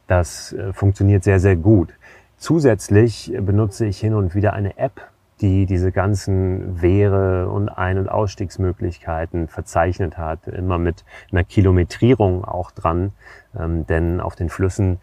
Das 0.07 0.53
äh, 0.53 0.73
funktioniert 0.73 1.25
sehr, 1.25 1.41
sehr 1.41 1.57
gut. 1.57 1.93
Zusätzlich 2.37 3.33
benutze 3.41 3.87
ich 3.87 3.99
hin 3.99 4.15
und 4.15 4.35
wieder 4.35 4.53
eine 4.53 4.77
App, 4.77 5.01
die 5.41 5.67
diese 5.67 5.93
ganzen 5.93 6.81
Wehre 6.81 7.49
und 7.49 7.69
Ein- 7.69 7.99
und 7.99 8.09
Ausstiegsmöglichkeiten 8.09 9.49
verzeichnet 9.49 10.17
hat, 10.17 10.47
immer 10.47 10.79
mit 10.79 11.05
einer 11.31 11.45
Kilometrierung 11.45 12.45
auch 12.45 12.71
dran, 12.71 13.13
ähm, 13.59 13.87
denn 13.87 14.21
auf 14.21 14.37
den 14.37 14.49
Flüssen 14.49 14.99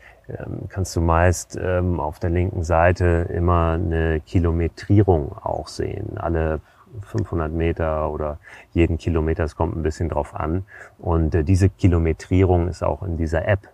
kannst 0.69 0.95
du 0.95 1.01
meist 1.01 1.57
ähm, 1.61 1.99
auf 1.99 2.19
der 2.19 2.29
linken 2.29 2.63
Seite 2.63 3.27
immer 3.33 3.73
eine 3.73 4.21
Kilometrierung 4.21 5.35
auch 5.37 5.67
sehen. 5.67 6.17
Alle 6.17 6.61
500 7.01 7.51
Meter 7.51 8.09
oder 8.09 8.39
jeden 8.71 8.97
Kilometer, 8.97 9.43
es 9.43 9.55
kommt 9.55 9.75
ein 9.75 9.83
bisschen 9.83 10.09
drauf 10.09 10.35
an. 10.35 10.65
Und 10.99 11.35
äh, 11.35 11.43
diese 11.43 11.69
Kilometrierung 11.69 12.67
ist 12.67 12.83
auch 12.83 13.03
in 13.03 13.17
dieser 13.17 13.47
App 13.47 13.69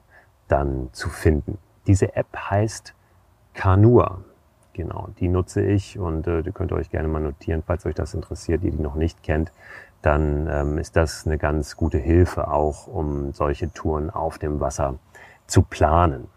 dann 0.47 0.89
zu 0.91 1.09
finden. 1.09 1.57
Diese 1.87 2.15
App 2.15 2.35
heißt 2.35 2.93
Kanua. 3.53 4.21
Genau, 4.73 5.09
die 5.19 5.27
nutze 5.27 5.61
ich 5.61 5.99
und 5.99 6.27
äh, 6.27 6.41
die 6.41 6.51
könnt 6.51 6.71
ihr 6.71 6.77
euch 6.77 6.89
gerne 6.89 7.09
mal 7.09 7.19
notieren, 7.19 7.63
falls 7.65 7.85
euch 7.85 7.95
das 7.95 8.13
interessiert, 8.13 8.63
die 8.63 8.71
die 8.71 8.81
noch 8.81 8.95
nicht 8.95 9.23
kennt, 9.23 9.51
dann 10.01 10.47
ähm, 10.49 10.77
ist 10.77 10.95
das 10.95 11.27
eine 11.27 11.37
ganz 11.37 11.75
gute 11.75 11.97
Hilfe 11.97 12.47
auch, 12.49 12.87
um 12.87 13.33
solche 13.33 13.73
Touren 13.73 14.09
auf 14.09 14.37
dem 14.37 14.61
Wasser 14.61 14.95
zu 15.47 15.63
planen. 15.63 16.27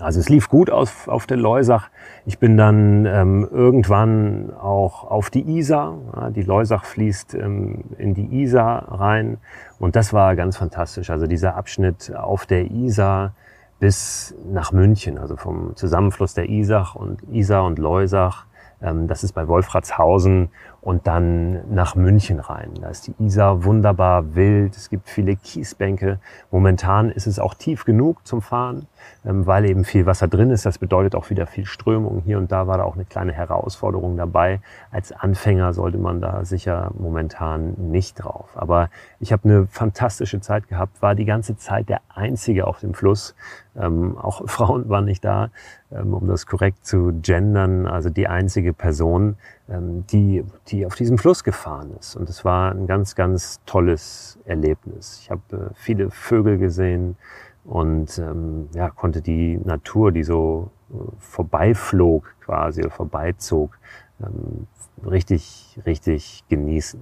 Also 0.00 0.18
es 0.18 0.28
lief 0.28 0.48
gut 0.48 0.70
auf, 0.70 1.06
auf 1.06 1.26
der 1.26 1.36
Leusach. 1.36 1.88
Ich 2.26 2.38
bin 2.38 2.56
dann 2.56 3.06
ähm, 3.06 3.48
irgendwann 3.50 4.52
auch 4.52 5.04
auf 5.04 5.30
die 5.30 5.58
Isar. 5.58 5.96
Ja, 6.14 6.30
die 6.30 6.42
Leusach 6.42 6.84
fließt 6.84 7.34
ähm, 7.34 7.84
in 7.98 8.12
die 8.14 8.42
Isar 8.42 9.00
rein 9.00 9.38
und 9.78 9.94
das 9.94 10.12
war 10.12 10.34
ganz 10.34 10.56
fantastisch. 10.56 11.10
Also 11.10 11.26
dieser 11.26 11.54
Abschnitt 11.54 12.12
auf 12.14 12.44
der 12.44 12.70
Isar 12.70 13.34
bis 13.78 14.34
nach 14.50 14.72
München, 14.72 15.18
also 15.18 15.36
vom 15.36 15.76
Zusammenfluss 15.76 16.34
der 16.34 16.48
Isach 16.48 16.94
und 16.96 17.22
Isar 17.30 17.64
und 17.64 17.78
Leusach. 17.78 18.46
Ähm, 18.82 19.06
das 19.06 19.22
ist 19.22 19.32
bei 19.32 19.46
Wolfratshausen 19.46 20.48
und 20.84 21.06
dann 21.06 21.74
nach 21.74 21.94
München 21.94 22.40
rein. 22.40 22.72
Da 22.78 22.90
ist 22.90 23.06
die 23.06 23.14
Isar 23.18 23.64
wunderbar 23.64 24.34
wild. 24.34 24.76
Es 24.76 24.90
gibt 24.90 25.08
viele 25.08 25.34
Kiesbänke. 25.34 26.18
Momentan 26.50 27.08
ist 27.08 27.26
es 27.26 27.38
auch 27.38 27.54
tief 27.54 27.86
genug 27.86 28.26
zum 28.26 28.42
Fahren, 28.42 28.86
ähm, 29.24 29.46
weil 29.46 29.64
eben 29.64 29.84
viel 29.86 30.04
Wasser 30.04 30.28
drin 30.28 30.50
ist. 30.50 30.66
Das 30.66 30.76
bedeutet 30.76 31.14
auch 31.14 31.30
wieder 31.30 31.46
viel 31.46 31.64
Strömung. 31.64 32.20
Hier 32.26 32.36
und 32.36 32.52
da 32.52 32.66
war 32.66 32.76
da 32.76 32.84
auch 32.84 32.96
eine 32.96 33.06
kleine 33.06 33.32
Herausforderung 33.32 34.18
dabei. 34.18 34.60
Als 34.90 35.10
Anfänger 35.10 35.72
sollte 35.72 35.96
man 35.96 36.20
da 36.20 36.44
sicher 36.44 36.90
momentan 36.98 37.72
nicht 37.90 38.22
drauf. 38.22 38.50
Aber 38.54 38.90
ich 39.20 39.32
habe 39.32 39.48
eine 39.48 39.66
fantastische 39.66 40.42
Zeit 40.42 40.68
gehabt, 40.68 41.00
war 41.00 41.14
die 41.14 41.24
ganze 41.24 41.56
Zeit 41.56 41.88
der 41.88 42.02
Einzige 42.14 42.66
auf 42.66 42.80
dem 42.80 42.92
Fluss. 42.92 43.34
Ähm, 43.74 44.18
auch 44.18 44.42
Frauen 44.48 44.90
waren 44.90 45.06
nicht 45.06 45.24
da, 45.24 45.48
ähm, 45.90 46.12
um 46.12 46.28
das 46.28 46.46
korrekt 46.46 46.84
zu 46.84 47.20
gendern. 47.22 47.86
Also 47.86 48.10
die 48.10 48.28
einzige 48.28 48.74
Person, 48.74 49.36
die, 49.66 50.44
die 50.68 50.84
auf 50.84 50.94
diesem 50.94 51.16
Fluss 51.18 51.42
gefahren 51.42 51.92
ist. 51.98 52.16
Und 52.16 52.28
es 52.28 52.44
war 52.44 52.72
ein 52.72 52.86
ganz, 52.86 53.14
ganz 53.14 53.60
tolles 53.64 54.38
Erlebnis. 54.44 55.20
Ich 55.22 55.30
habe 55.30 55.42
äh, 55.52 55.74
viele 55.74 56.10
Vögel 56.10 56.58
gesehen 56.58 57.16
und 57.64 58.18
ähm, 58.18 58.68
ja, 58.74 58.90
konnte 58.90 59.22
die 59.22 59.56
Natur, 59.56 60.12
die 60.12 60.22
so 60.22 60.70
äh, 60.90 60.96
vorbeiflog 61.18 62.34
quasi 62.40 62.82
oder 62.82 62.90
vorbeizog, 62.90 63.78
ähm, 64.22 64.66
richtig, 65.06 65.80
richtig 65.86 66.44
genießen. 66.48 67.00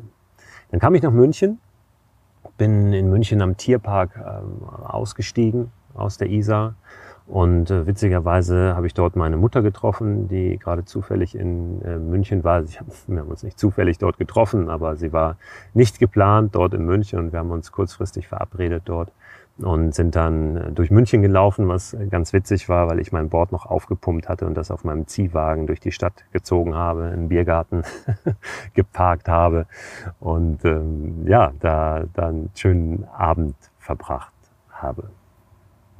Dann 0.70 0.80
kam 0.80 0.94
ich 0.94 1.02
nach 1.02 1.10
München, 1.10 1.58
bin 2.58 2.92
in 2.92 3.10
München 3.10 3.42
am 3.42 3.56
Tierpark 3.56 4.16
ähm, 4.16 4.64
ausgestiegen 4.64 5.72
aus 5.94 6.16
der 6.16 6.30
Isar 6.30 6.76
und 7.32 7.70
äh, 7.70 7.86
witzigerweise 7.86 8.76
habe 8.76 8.86
ich 8.86 8.92
dort 8.92 9.16
meine 9.16 9.38
Mutter 9.38 9.62
getroffen, 9.62 10.28
die 10.28 10.58
gerade 10.58 10.84
zufällig 10.84 11.34
in 11.34 11.80
äh, 11.80 11.96
München 11.96 12.44
war. 12.44 12.62
Ich 12.62 12.78
hab, 12.78 12.86
wir 13.06 13.20
haben 13.20 13.30
uns 13.30 13.42
nicht 13.42 13.58
zufällig 13.58 13.96
dort 13.96 14.18
getroffen, 14.18 14.68
aber 14.68 14.96
sie 14.96 15.14
war 15.14 15.38
nicht 15.72 15.98
geplant 15.98 16.54
dort 16.54 16.74
in 16.74 16.84
München 16.84 17.18
und 17.18 17.32
wir 17.32 17.38
haben 17.38 17.50
uns 17.50 17.72
kurzfristig 17.72 18.28
verabredet 18.28 18.82
dort 18.84 19.12
und 19.56 19.94
sind 19.94 20.14
dann 20.14 20.56
äh, 20.58 20.72
durch 20.72 20.90
München 20.90 21.22
gelaufen, 21.22 21.68
was 21.68 21.96
ganz 22.10 22.34
witzig 22.34 22.68
war, 22.68 22.90
weil 22.90 23.00
ich 23.00 23.12
mein 23.12 23.30
Board 23.30 23.50
noch 23.50 23.64
aufgepumpt 23.64 24.28
hatte 24.28 24.44
und 24.44 24.52
das 24.54 24.70
auf 24.70 24.84
meinem 24.84 25.06
Ziehwagen 25.06 25.66
durch 25.66 25.80
die 25.80 25.92
Stadt 25.92 26.26
gezogen 26.32 26.74
habe, 26.74 27.12
im 27.14 27.28
Biergarten 27.28 27.82
geparkt 28.74 29.30
habe 29.30 29.64
und 30.20 30.66
ähm, 30.66 31.26
ja, 31.26 31.54
da 31.60 32.04
dann 32.12 32.28
einen 32.28 32.50
schönen 32.54 33.04
Abend 33.04 33.56
verbracht 33.78 34.34
habe. 34.70 35.08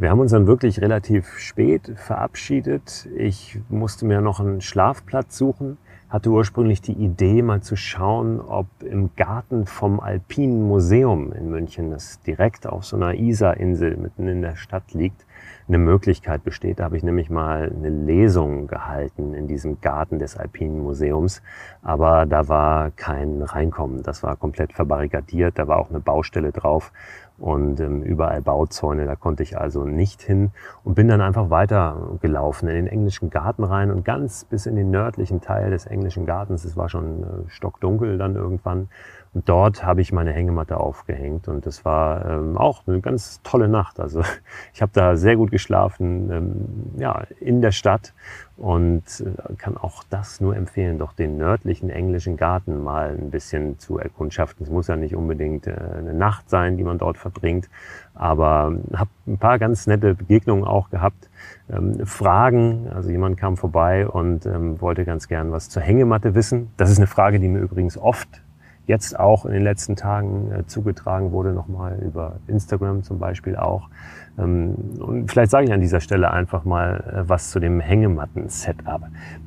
Wir 0.03 0.11
haben 0.11 0.19
uns 0.19 0.33
dann 0.33 0.49
wirklich 0.49 0.81
relativ 0.81 1.39
spät 1.39 1.93
verabschiedet. 1.95 3.09
Ich 3.17 3.61
musste 3.69 4.05
mir 4.05 4.21
noch 4.21 4.41
einen 4.41 4.61
Schlafplatz 4.61 5.39
suchen, 5.39 5.79
hatte 6.09 6.31
ursprünglich 6.31 6.81
die 6.81 6.95
Idee, 6.95 7.41
mal 7.41 7.63
zu 7.63 7.77
schauen, 7.77 8.41
ob 8.41 8.67
im 8.83 9.11
Garten 9.15 9.65
vom 9.65 10.01
Alpinen 10.01 10.67
Museum 10.67 11.33
in 11.33 11.51
München, 11.51 11.93
das 11.93 12.21
direkt 12.23 12.67
auf 12.67 12.85
so 12.85 12.97
einer 12.97 13.15
Isarinsel 13.15 13.97
mitten 13.97 14.27
in 14.27 14.43
der 14.43 14.57
Stadt 14.57 14.93
liegt, 14.93 15.25
eine 15.69 15.79
Möglichkeit 15.79 16.43
besteht. 16.43 16.81
Da 16.81 16.85
habe 16.85 16.97
ich 16.97 17.05
nämlich 17.05 17.31
mal 17.31 17.71
eine 17.73 17.89
Lesung 17.89 18.67
gehalten 18.67 19.35
in 19.35 19.47
diesem 19.47 19.81
Garten 19.81 20.19
des 20.19 20.37
Alpinen 20.37 20.81
Museums. 20.81 21.43
Aber 21.81 22.27
da 22.27 22.49
war 22.49 22.91
kein 22.91 23.41
Reinkommen. 23.41 24.03
Das 24.03 24.25
war 24.25 24.35
komplett 24.35 24.73
verbarrikadiert. 24.73 25.61
Da 25.61 25.69
war 25.69 25.79
auch 25.79 25.91
eine 25.91 26.01
Baustelle 26.01 26.51
drauf 26.51 26.91
und 27.43 27.81
ähm, 27.81 28.03
überall 28.03 28.41
Bauzäune, 28.41 29.05
da 29.05 29.17
konnte 29.17 29.43
ich 29.43 29.59
also 29.59 29.85
nicht 29.85 30.23
hin 30.23 30.53
und 30.85 30.95
bin 30.95 31.09
dann 31.09 31.21
einfach 31.21 31.51
weiter 31.51 32.17
gelaufen 32.21 32.69
in 32.69 32.77
den 32.77 32.87
englischen 32.87 33.31
Garten 33.31 33.65
rein 33.65 33.91
und 33.91 34.05
ganz 34.05 34.45
bis 34.45 34.67
in 34.67 34.77
den 34.77 34.93
nördlichen 34.93 35.41
Teil 35.41 35.71
des 35.71 35.87
englischen 35.87 36.25
Gartens. 36.25 36.65
Es 36.65 36.77
war 36.77 36.89
schon 36.89 37.25
äh, 37.25 37.27
stockdunkel 37.49 38.17
dann 38.17 38.37
irgendwann 38.37 38.89
dort 39.35 39.85
habe 39.85 40.03
ich 40.03 40.13
meine 40.13 40.33
Hängematte 40.33 40.79
aufgehängt 40.79 41.49
und 41.49 41.65
das 41.65 41.85
war 41.85 42.27
ähm, 42.29 42.59
auch 42.59 42.87
eine 42.87 43.01
ganz 43.01 43.41
tolle 43.43 43.67
Nacht. 43.67 43.99
Also 43.99 44.23
ich 44.75 44.83
habe 44.83 44.93
da 44.95 45.17
sehr 45.17 45.37
gut 45.37 45.51
geschlafen, 45.51 46.31
ähm, 46.31 47.01
ja, 47.01 47.25
in 47.41 47.63
der 47.63 47.73
Stadt 47.73 48.13
und 48.59 49.03
äh, 49.21 49.55
kann 49.55 49.79
auch 49.79 50.05
das 50.11 50.43
nur 50.43 50.55
empfehlen, 50.55 50.99
doch 50.99 51.15
den 51.15 51.39
nördlichen 51.39 51.89
englischen 51.89 52.37
Garten 52.37 52.83
mal 52.83 53.17
ein 53.19 53.31
bisschen 53.31 53.79
zu 53.79 53.99
erkundschaften. 53.99 54.65
Es 54.65 54.71
muss 54.71 54.89
ja 54.89 54.97
nicht 54.97 55.17
unbedingt 55.17 55.67
äh, 55.67 55.77
eine 55.97 56.13
Nacht 56.13 56.51
sein, 56.51 56.77
die 56.77 56.85
man 56.85 56.99
dort 56.99 57.17
verbringt, 57.17 57.71
aber 58.15 58.75
habe 58.93 59.11
ein 59.27 59.39
paar 59.39 59.59
ganz 59.59 59.87
nette 59.87 60.15
Begegnungen 60.15 60.65
auch 60.65 60.91
gehabt. 60.91 61.31
Ähm, 61.71 62.05
Fragen, 62.05 62.91
also 62.95 63.11
jemand 63.11 63.39
kam 63.39 63.57
vorbei 63.57 64.07
und 64.07 64.45
ähm, 64.45 64.79
wollte 64.83 65.07
ganz 65.07 65.27
gern 65.27 65.53
was 65.53 65.71
zur 65.71 65.81
Hängematte 65.81 66.35
wissen. 66.35 66.71
Das 66.77 66.91
ist 66.91 66.99
eine 66.99 67.07
Frage, 67.07 67.41
die 67.41 67.49
mir 67.49 67.61
übrigens 67.61 67.97
oft 67.97 68.42
jetzt 68.87 69.19
auch 69.19 69.47
in 69.47 69.53
den 69.53 69.63
letzten 69.63 69.97
Tagen 69.97 70.51
äh, 70.53 70.67
zugetragen 70.67 71.33
wurde, 71.33 71.53
nochmal 71.53 71.99
über 72.03 72.37
Instagram 72.47 73.03
zum 73.03 73.19
Beispiel 73.19 73.57
auch. 73.57 73.89
Ähm, 74.39 74.75
und 74.99 75.31
vielleicht 75.31 75.51
sage 75.51 75.67
ich 75.67 75.73
an 75.73 75.81
dieser 75.81 76.01
Stelle 76.01 76.31
einfach 76.31 76.65
mal 76.65 77.23
äh, 77.25 77.29
was 77.29 77.51
zu 77.51 77.61
dem 77.61 77.81
Hängematten-Setup. 77.81 79.03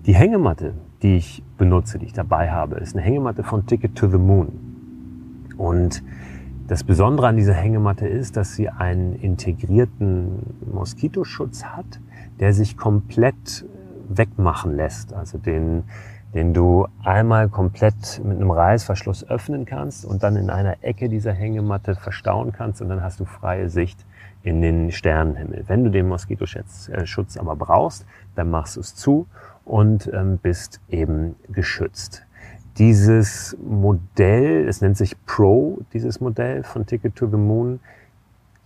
Die 0.06 0.16
Hängematte, 0.16 0.74
die 1.02 1.18
ich 1.18 1.44
benutze, 1.58 2.00
die 2.00 2.06
ich 2.06 2.14
dabei 2.14 2.52
habe, 2.52 2.76
ist 2.76 2.96
eine 2.96 3.06
Hängematte 3.06 3.44
von 3.44 3.66
Ticket 3.66 3.96
to 3.96 4.08
the 4.08 4.18
Moon. 4.18 5.52
Und 5.58 6.04
das 6.68 6.84
Besondere 6.84 7.28
an 7.28 7.38
dieser 7.38 7.54
Hängematte 7.54 8.08
ist, 8.08 8.38
dass 8.38 8.56
sie 8.56 8.70
einen 8.70 9.14
integrierten 9.14 10.56
Moskitoschutz 10.72 11.64
hat, 11.64 12.00
der 12.40 12.54
sich 12.54 12.76
komplett 12.76 13.66
wegmachen 14.10 14.76
lässt. 14.76 15.14
Also 15.14 15.38
den 15.38 15.84
den 16.36 16.54
du 16.54 16.86
einmal 17.02 17.48
komplett 17.48 18.22
mit 18.24 18.36
einem 18.36 18.52
Reißverschluss 18.52 19.28
öffnen 19.30 19.66
kannst 19.66 20.04
und 20.04 20.22
dann 20.22 20.36
in 20.36 20.50
einer 20.50 20.84
Ecke 20.84 21.08
dieser 21.08 21.32
Hängematte 21.32 21.96
verstauen 21.96 22.52
kannst 22.52 22.82
und 22.82 22.90
dann 22.90 23.02
hast 23.02 23.22
du 23.22 23.26
freie 23.26 23.70
Sicht 23.70 24.06
in 24.44 24.62
den 24.62 24.92
Sternenhimmel. 24.92 25.64
Wenn 25.68 25.86
du 25.86 25.90
den 25.90 26.10
Moskitoschutz 26.10 26.90
äh, 26.90 27.40
aber 27.40 27.56
brauchst, 27.56 28.06
dann 28.36 28.52
machst 28.52 28.76
du 28.76 28.82
es 28.82 28.96
zu 28.96 29.28
und 29.64 30.12
ähm, 30.14 30.38
bist 30.38 30.82
eben 30.90 31.36
geschützt. 31.48 32.26
Dieses 32.78 33.58
Modell, 33.66 34.68
es 34.68 34.82
nennt 34.82 34.98
sich 34.98 35.16
Pro, 35.26 35.80
dieses 35.94 36.20
Modell 36.20 36.64
von 36.64 36.86
Ticket 36.86 37.16
to 37.16 37.28
the 37.28 37.38
Moon, 37.38 37.80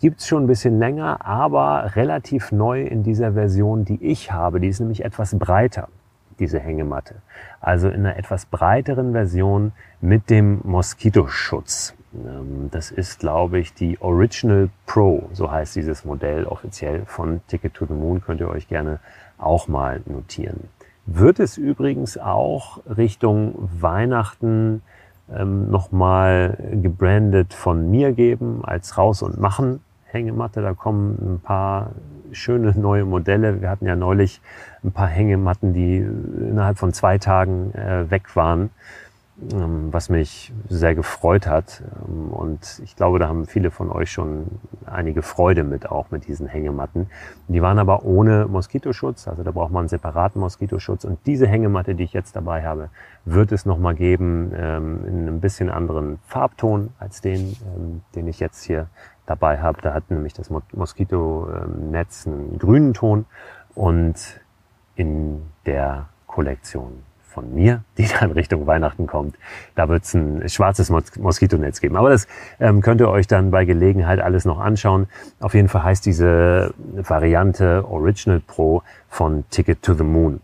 gibt's 0.01 0.27
schon 0.27 0.45
ein 0.45 0.47
bisschen 0.47 0.79
länger, 0.79 1.23
aber 1.23 1.95
relativ 1.95 2.51
neu 2.51 2.81
in 2.81 3.03
dieser 3.03 3.33
Version, 3.33 3.85
die 3.85 4.03
ich 4.03 4.31
habe. 4.31 4.59
Die 4.59 4.69
ist 4.69 4.79
nämlich 4.79 5.05
etwas 5.05 5.37
breiter 5.37 5.87
diese 6.39 6.59
Hängematte. 6.59 7.15
Also 7.61 7.89
in 7.89 8.05
einer 8.05 8.17
etwas 8.17 8.45
breiteren 8.45 9.11
Version 9.11 9.71
mit 10.01 10.29
dem 10.29 10.61
Moskitoschutz. 10.63 11.95
Ähm, 12.13 12.69
das 12.71 12.91
ist, 12.91 13.19
glaube 13.19 13.59
ich, 13.59 13.73
die 13.73 14.01
Original 14.01 14.69
Pro, 14.85 15.29
so 15.33 15.51
heißt 15.51 15.75
dieses 15.75 16.05
Modell 16.05 16.45
offiziell 16.45 17.05
von 17.05 17.41
Ticket 17.47 17.73
to 17.73 17.85
the 17.85 17.93
Moon, 17.93 18.21
könnt 18.21 18.39
ihr 18.41 18.49
euch 18.49 18.67
gerne 18.67 18.99
auch 19.37 19.67
mal 19.67 20.01
notieren. 20.05 20.69
Wird 21.05 21.39
es 21.39 21.57
übrigens 21.57 22.17
auch 22.17 22.79
Richtung 22.85 23.69
Weihnachten 23.79 24.81
ähm, 25.33 25.69
nochmal 25.69 26.57
gebrandet 26.81 27.53
von 27.53 27.89
mir 27.89 28.11
geben 28.11 28.61
als 28.63 28.97
Raus 28.97 29.21
und 29.21 29.39
Machen 29.39 29.81
Hängematte. 30.05 30.61
Da 30.61 30.73
kommen 30.73 31.17
ein 31.35 31.39
paar 31.39 31.91
schöne 32.31 32.77
neue 32.77 33.05
Modelle. 33.05 33.61
Wir 33.61 33.69
hatten 33.69 33.85
ja 33.85 33.95
neulich 33.95 34.41
ein 34.83 34.91
paar 34.91 35.07
Hängematten, 35.07 35.73
die 35.73 35.97
innerhalb 35.97 36.77
von 36.77 36.93
zwei 36.93 37.17
Tagen 37.17 37.73
äh, 37.73 38.09
weg 38.09 38.35
waren. 38.35 38.69
Ähm, 39.53 39.87
was 39.93 40.09
mich 40.09 40.51
sehr 40.67 40.95
gefreut 40.95 41.47
hat. 41.47 41.81
Ähm, 42.05 42.29
und 42.29 42.81
ich 42.83 42.97
glaube, 42.97 43.19
da 43.19 43.29
haben 43.29 43.45
viele 43.45 43.71
von 43.71 43.89
euch 43.89 44.11
schon 44.11 44.47
einige 44.85 45.21
Freude 45.21 45.63
mit, 45.63 45.89
auch 45.89 46.11
mit 46.11 46.27
diesen 46.27 46.45
Hängematten. 46.45 47.07
Die 47.47 47.61
waren 47.61 47.79
aber 47.79 48.03
ohne 48.03 48.47
Moskitoschutz, 48.47 49.29
also 49.29 49.43
da 49.43 49.51
braucht 49.51 49.71
man 49.71 49.81
einen 49.81 49.89
separaten 49.89 50.41
Moskitoschutz. 50.41 51.05
Und 51.05 51.19
diese 51.25 51.47
Hängematte, 51.47 51.95
die 51.95 52.03
ich 52.03 52.11
jetzt 52.11 52.35
dabei 52.35 52.65
habe, 52.65 52.89
wird 53.23 53.53
es 53.53 53.65
nochmal 53.65 53.95
geben 53.95 54.51
ähm, 54.57 55.05
in 55.07 55.19
einem 55.21 55.39
bisschen 55.39 55.69
anderen 55.69 56.19
Farbton 56.27 56.89
als 56.99 57.21
den, 57.21 57.55
den 58.15 58.27
ich 58.27 58.41
jetzt 58.41 58.63
hier 58.65 58.87
dabei 59.29 59.59
habe. 59.59 59.81
Da 59.81 59.93
hat 59.93 60.09
nämlich 60.09 60.33
das 60.33 60.49
Moskitonetz 60.49 62.27
einen 62.27 62.57
grünen 62.57 62.93
Ton 62.93 63.25
und 63.75 64.15
in 64.95 65.41
der 65.65 66.07
Kollektion 66.27 67.03
von 67.23 67.53
mir, 67.53 67.83
die 67.97 68.07
dann 68.07 68.31
Richtung 68.31 68.67
Weihnachten 68.67 69.07
kommt. 69.07 69.35
Da 69.75 69.87
wird 69.87 70.03
es 70.03 70.13
ein 70.13 70.49
schwarzes 70.49 70.89
Mos 70.89 71.15
Moskitonetz 71.17 71.79
geben. 71.79 71.95
Aber 71.95 72.09
das 72.09 72.27
ähm, 72.59 72.81
könnt 72.81 73.01
ihr 73.01 73.09
euch 73.09 73.27
dann 73.27 73.51
bei 73.51 73.65
Gelegenheit 73.65 74.19
alles 74.19 74.45
noch 74.45 74.59
anschauen. 74.59 75.07
Auf 75.39 75.53
jeden 75.53 75.69
Fall 75.69 75.83
heißt 75.83 76.05
diese 76.05 76.73
Variante 76.77 77.85
Original 77.87 78.41
Pro 78.45 78.81
von 79.07 79.45
Ticket 79.49 79.81
to 79.83 79.93
the 79.93 80.03
Moon. 80.03 80.41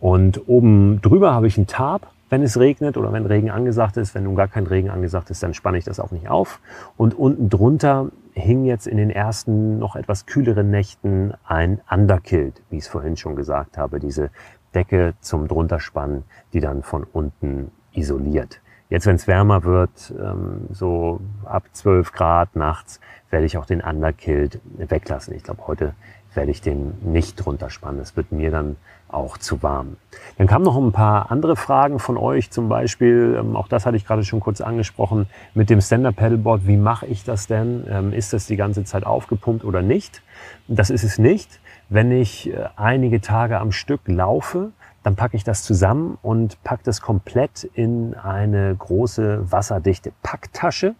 Und 0.00 0.48
oben 0.48 1.00
drüber 1.00 1.32
habe 1.32 1.46
ich 1.46 1.56
ein 1.56 1.66
Tarp, 1.66 2.06
wenn 2.28 2.42
es 2.42 2.58
regnet 2.58 2.96
oder 2.96 3.12
wenn 3.12 3.26
Regen 3.26 3.50
angesagt 3.50 3.96
ist. 3.96 4.14
Wenn 4.14 4.24
nun 4.24 4.34
gar 4.34 4.48
kein 4.48 4.66
Regen 4.66 4.90
angesagt 4.90 5.30
ist, 5.30 5.42
dann 5.42 5.54
spanne 5.54 5.78
ich 5.78 5.84
das 5.84 6.00
auch 6.00 6.10
nicht 6.10 6.28
auf. 6.28 6.60
Und 6.96 7.14
unten 7.14 7.48
drunter 7.48 8.10
hing 8.32 8.64
jetzt 8.64 8.86
in 8.86 8.96
den 8.96 9.10
ersten 9.10 9.78
noch 9.78 9.96
etwas 9.96 10.26
kühleren 10.26 10.70
Nächten 10.70 11.34
ein 11.46 11.80
Underkilt, 11.90 12.62
wie 12.70 12.76
ich 12.76 12.84
es 12.84 12.88
vorhin 12.88 13.16
schon 13.16 13.36
gesagt 13.36 13.78
habe, 13.78 14.00
diese 14.00 14.30
Decke 14.74 15.14
zum 15.20 15.48
Drunterspannen, 15.48 16.24
die 16.52 16.60
dann 16.60 16.82
von 16.82 17.04
unten 17.04 17.70
isoliert. 17.92 18.60
Jetzt, 18.88 19.06
wenn 19.06 19.16
es 19.16 19.26
wärmer 19.26 19.64
wird, 19.64 20.14
ähm, 20.20 20.66
so 20.70 21.20
ab 21.44 21.64
12 21.72 22.12
Grad 22.12 22.54
nachts, 22.54 23.00
werde 23.30 23.46
ich 23.46 23.56
auch 23.56 23.66
den 23.66 23.80
Underkilt 23.80 24.60
weglassen. 24.76 25.34
Ich 25.34 25.42
glaube, 25.42 25.66
heute 25.66 25.94
werde 26.36 26.50
ich 26.50 26.60
den 26.60 26.94
nicht 27.02 27.36
drunter 27.36 27.70
spannen. 27.70 28.00
Es 28.00 28.16
wird 28.16 28.32
mir 28.32 28.50
dann 28.50 28.76
auch 29.08 29.38
zu 29.38 29.62
warm. 29.62 29.96
Dann 30.36 30.46
kamen 30.46 30.64
noch 30.64 30.76
ein 30.76 30.92
paar 30.92 31.30
andere 31.30 31.56
Fragen 31.56 31.98
von 31.98 32.16
euch, 32.16 32.50
zum 32.50 32.68
Beispiel, 32.68 33.36
ähm, 33.38 33.56
auch 33.56 33.68
das 33.68 33.86
hatte 33.86 33.96
ich 33.96 34.04
gerade 34.04 34.24
schon 34.24 34.40
kurz 34.40 34.60
angesprochen, 34.60 35.26
mit 35.54 35.70
dem 35.70 35.80
Standard 35.80 36.16
Paddleboard. 36.16 36.66
Wie 36.66 36.76
mache 36.76 37.06
ich 37.06 37.24
das 37.24 37.46
denn? 37.46 37.84
Ähm, 37.88 38.12
ist 38.12 38.32
das 38.32 38.46
die 38.46 38.56
ganze 38.56 38.84
Zeit 38.84 39.06
aufgepumpt 39.06 39.64
oder 39.64 39.82
nicht? 39.82 40.22
Das 40.68 40.90
ist 40.90 41.04
es 41.04 41.18
nicht. 41.18 41.60
Wenn 41.88 42.10
ich 42.10 42.52
äh, 42.52 42.68
einige 42.76 43.20
Tage 43.20 43.58
am 43.58 43.72
Stück 43.72 44.00
laufe, 44.06 44.72
dann 45.02 45.14
packe 45.14 45.36
ich 45.36 45.44
das 45.44 45.62
zusammen 45.62 46.18
und 46.20 46.62
packe 46.64 46.82
das 46.84 47.00
komplett 47.00 47.62
in 47.74 48.14
eine 48.14 48.74
große 48.74 49.52
wasserdichte 49.52 50.12
Packtasche. 50.22 50.96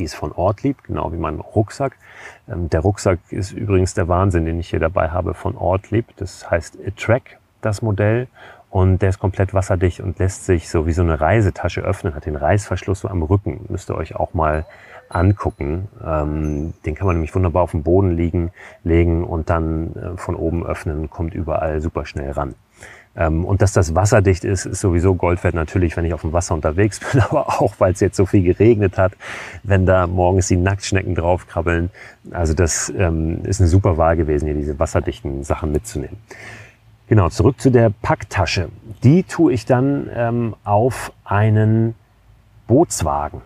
Die 0.00 0.04
ist 0.04 0.14
von 0.14 0.32
Ortlieb, 0.32 0.82
genau 0.84 1.12
wie 1.12 1.18
mein 1.18 1.40
Rucksack. 1.40 1.96
Ähm, 2.48 2.70
der 2.70 2.80
Rucksack 2.80 3.18
ist 3.28 3.52
übrigens 3.52 3.92
der 3.92 4.08
Wahnsinn, 4.08 4.46
den 4.46 4.58
ich 4.58 4.70
hier 4.70 4.80
dabei 4.80 5.10
habe 5.10 5.34
von 5.34 5.56
Ortlieb. 5.56 6.06
Das 6.16 6.50
heißt 6.50 6.78
Track, 6.96 7.38
das 7.60 7.82
Modell. 7.82 8.26
Und 8.70 9.02
der 9.02 9.10
ist 9.10 9.18
komplett 9.18 9.52
wasserdicht 9.52 10.00
und 10.00 10.18
lässt 10.18 10.46
sich 10.46 10.70
so 10.70 10.86
wie 10.86 10.92
so 10.92 11.02
eine 11.02 11.20
Reisetasche 11.20 11.82
öffnen, 11.82 12.14
hat 12.14 12.24
den 12.24 12.36
Reißverschluss 12.36 13.00
so 13.00 13.08
am 13.08 13.22
Rücken. 13.22 13.66
Müsst 13.68 13.90
ihr 13.90 13.96
euch 13.96 14.16
auch 14.16 14.32
mal 14.32 14.64
angucken. 15.10 15.88
Ähm, 16.04 16.72
den 16.86 16.94
kann 16.94 17.06
man 17.06 17.16
nämlich 17.16 17.34
wunderbar 17.34 17.62
auf 17.62 17.72
dem 17.72 17.82
Boden 17.82 18.16
liegen, 18.16 18.50
legen 18.84 19.24
und 19.24 19.50
dann 19.50 19.94
äh, 19.94 20.16
von 20.16 20.34
oben 20.34 20.64
öffnen, 20.64 21.10
kommt 21.10 21.34
überall 21.34 21.80
super 21.80 22.06
schnell 22.06 22.30
ran. 22.30 22.54
Ähm, 23.16 23.44
und 23.44 23.60
dass 23.60 23.72
das 23.72 23.94
wasserdicht 23.94 24.44
ist, 24.44 24.66
ist 24.66 24.80
sowieso 24.80 25.14
Gold 25.14 25.42
wert 25.42 25.54
natürlich, 25.54 25.96
wenn 25.96 26.04
ich 26.04 26.14
auf 26.14 26.20
dem 26.20 26.32
Wasser 26.32 26.54
unterwegs 26.54 27.00
bin, 27.12 27.20
aber 27.20 27.48
auch, 27.60 27.74
weil 27.78 27.92
es 27.92 28.00
jetzt 28.00 28.16
so 28.16 28.24
viel 28.24 28.42
geregnet 28.42 28.98
hat, 28.98 29.12
wenn 29.62 29.84
da 29.84 30.06
morgens 30.06 30.48
die 30.48 30.56
Nacktschnecken 30.56 31.14
draufkrabbeln. 31.14 31.90
Also 32.30 32.54
das 32.54 32.92
ähm, 32.96 33.44
ist 33.44 33.60
eine 33.60 33.68
super 33.68 33.96
Wahl 33.96 34.16
gewesen, 34.16 34.46
hier 34.46 34.54
diese 34.54 34.78
wasserdichten 34.78 35.42
Sachen 35.42 35.72
mitzunehmen. 35.72 36.18
Genau, 37.08 37.28
zurück 37.28 37.60
zu 37.60 37.70
der 37.70 37.90
Packtasche. 37.90 38.68
Die 39.02 39.24
tue 39.24 39.52
ich 39.52 39.66
dann 39.66 40.08
ähm, 40.14 40.54
auf 40.62 41.12
einen 41.24 41.96
Bootswagen. 42.68 43.42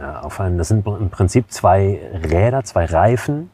Auf 0.00 0.38
einen, 0.40 0.58
das 0.58 0.68
sind 0.68 0.86
im 0.86 1.10
Prinzip 1.10 1.50
zwei 1.50 1.98
Räder, 2.12 2.62
zwei 2.62 2.84
Reifen, 2.84 3.50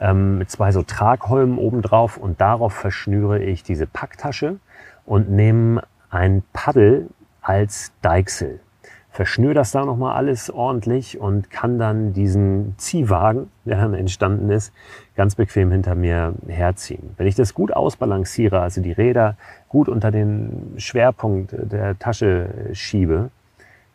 ähm, 0.00 0.38
mit 0.38 0.50
zwei 0.50 0.72
so 0.72 0.82
Tragholmen 0.82 1.58
obendrauf 1.58 2.16
und 2.16 2.40
darauf 2.40 2.72
verschnüre 2.72 3.42
ich 3.42 3.62
diese 3.62 3.86
Packtasche 3.86 4.56
und 5.04 5.30
nehme 5.30 5.82
ein 6.10 6.42
Paddel 6.52 7.08
als 7.40 7.92
Deichsel. 8.02 8.60
Verschnüre 9.10 9.54
das 9.54 9.70
da 9.70 9.86
nochmal 9.86 10.14
alles 10.14 10.50
ordentlich 10.50 11.18
und 11.18 11.50
kann 11.50 11.78
dann 11.78 12.12
diesen 12.12 12.74
Ziehwagen, 12.76 13.50
der 13.64 13.78
dann 13.78 13.94
entstanden 13.94 14.50
ist, 14.50 14.74
ganz 15.14 15.36
bequem 15.36 15.70
hinter 15.70 15.94
mir 15.94 16.34
herziehen. 16.46 17.14
Wenn 17.16 17.26
ich 17.26 17.34
das 17.34 17.54
gut 17.54 17.72
ausbalanciere, 17.72 18.60
also 18.60 18.82
die 18.82 18.92
Räder 18.92 19.38
gut 19.68 19.88
unter 19.88 20.10
den 20.10 20.74
Schwerpunkt 20.76 21.54
der 21.56 21.98
Tasche 21.98 22.50
schiebe, 22.74 23.30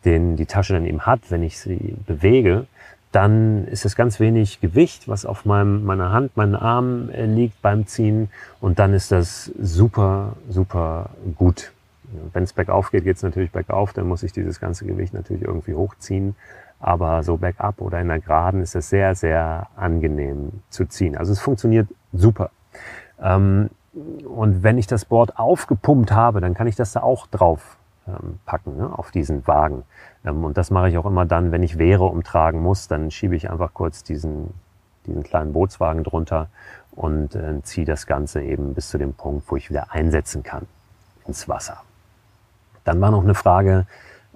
den 0.04 0.36
die 0.36 0.46
Tasche 0.46 0.74
dann 0.74 0.86
eben 0.86 1.06
hat, 1.06 1.20
wenn 1.30 1.42
ich 1.42 1.58
sie 1.58 1.96
bewege, 2.06 2.66
dann 3.12 3.66
ist 3.66 3.84
es 3.84 3.94
ganz 3.94 4.18
wenig 4.18 4.60
Gewicht, 4.60 5.06
was 5.06 5.26
auf 5.26 5.44
meinem, 5.44 5.84
meiner 5.84 6.12
Hand, 6.12 6.36
meinen 6.36 6.56
Arm 6.56 7.10
äh, 7.10 7.26
liegt 7.26 7.60
beim 7.60 7.86
Ziehen 7.86 8.30
und 8.60 8.78
dann 8.78 8.94
ist 8.94 9.12
das 9.12 9.52
super, 9.60 10.36
super 10.48 11.10
gut. 11.36 11.72
Wenn 12.32 12.44
es 12.44 12.52
bergauf 12.52 12.90
geht, 12.90 13.04
geht 13.04 13.16
es 13.16 13.22
natürlich 13.22 13.50
bergauf, 13.50 13.92
dann 13.92 14.08
muss 14.08 14.22
ich 14.22 14.32
dieses 14.32 14.60
ganze 14.60 14.86
Gewicht 14.86 15.14
natürlich 15.14 15.42
irgendwie 15.42 15.74
hochziehen. 15.74 16.34
Aber 16.80 17.22
so 17.22 17.36
bergab 17.36 17.80
oder 17.80 18.00
in 18.00 18.08
der 18.08 18.18
Geraden 18.18 18.60
ist 18.60 18.74
es 18.74 18.88
sehr, 18.88 19.14
sehr 19.14 19.68
angenehm 19.76 20.50
zu 20.68 20.84
ziehen. 20.86 21.16
Also 21.16 21.32
es 21.32 21.38
funktioniert 21.38 21.88
super. 22.12 22.50
Ähm, 23.22 23.70
und 24.24 24.62
wenn 24.62 24.78
ich 24.78 24.86
das 24.86 25.04
Board 25.04 25.38
aufgepumpt 25.38 26.12
habe, 26.12 26.40
dann 26.40 26.54
kann 26.54 26.66
ich 26.66 26.76
das 26.76 26.92
da 26.92 27.02
auch 27.02 27.26
drauf 27.28 27.76
ähm, 28.06 28.38
packen, 28.44 28.76
ne, 28.76 28.98
auf 28.98 29.10
diesen 29.10 29.46
Wagen. 29.46 29.84
Ähm, 30.24 30.44
und 30.44 30.56
das 30.56 30.70
mache 30.70 30.88
ich 30.88 30.98
auch 30.98 31.06
immer 31.06 31.24
dann, 31.24 31.52
wenn 31.52 31.62
ich 31.62 31.78
Wehre 31.78 32.04
umtragen 32.04 32.60
muss, 32.60 32.88
dann 32.88 33.10
schiebe 33.10 33.36
ich 33.36 33.50
einfach 33.50 33.72
kurz 33.74 34.02
diesen, 34.02 34.52
diesen 35.06 35.22
kleinen 35.22 35.52
Bootswagen 35.52 36.04
drunter 36.04 36.48
und 36.92 37.34
äh, 37.34 37.62
ziehe 37.62 37.86
das 37.86 38.06
Ganze 38.06 38.42
eben 38.42 38.74
bis 38.74 38.90
zu 38.90 38.98
dem 38.98 39.14
Punkt, 39.14 39.50
wo 39.50 39.56
ich 39.56 39.70
wieder 39.70 39.92
einsetzen 39.92 40.42
kann 40.42 40.66
ins 41.26 41.48
Wasser. 41.48 41.82
Dann 42.84 43.00
war 43.00 43.10
noch 43.10 43.22
eine 43.22 43.34
Frage, 43.34 43.86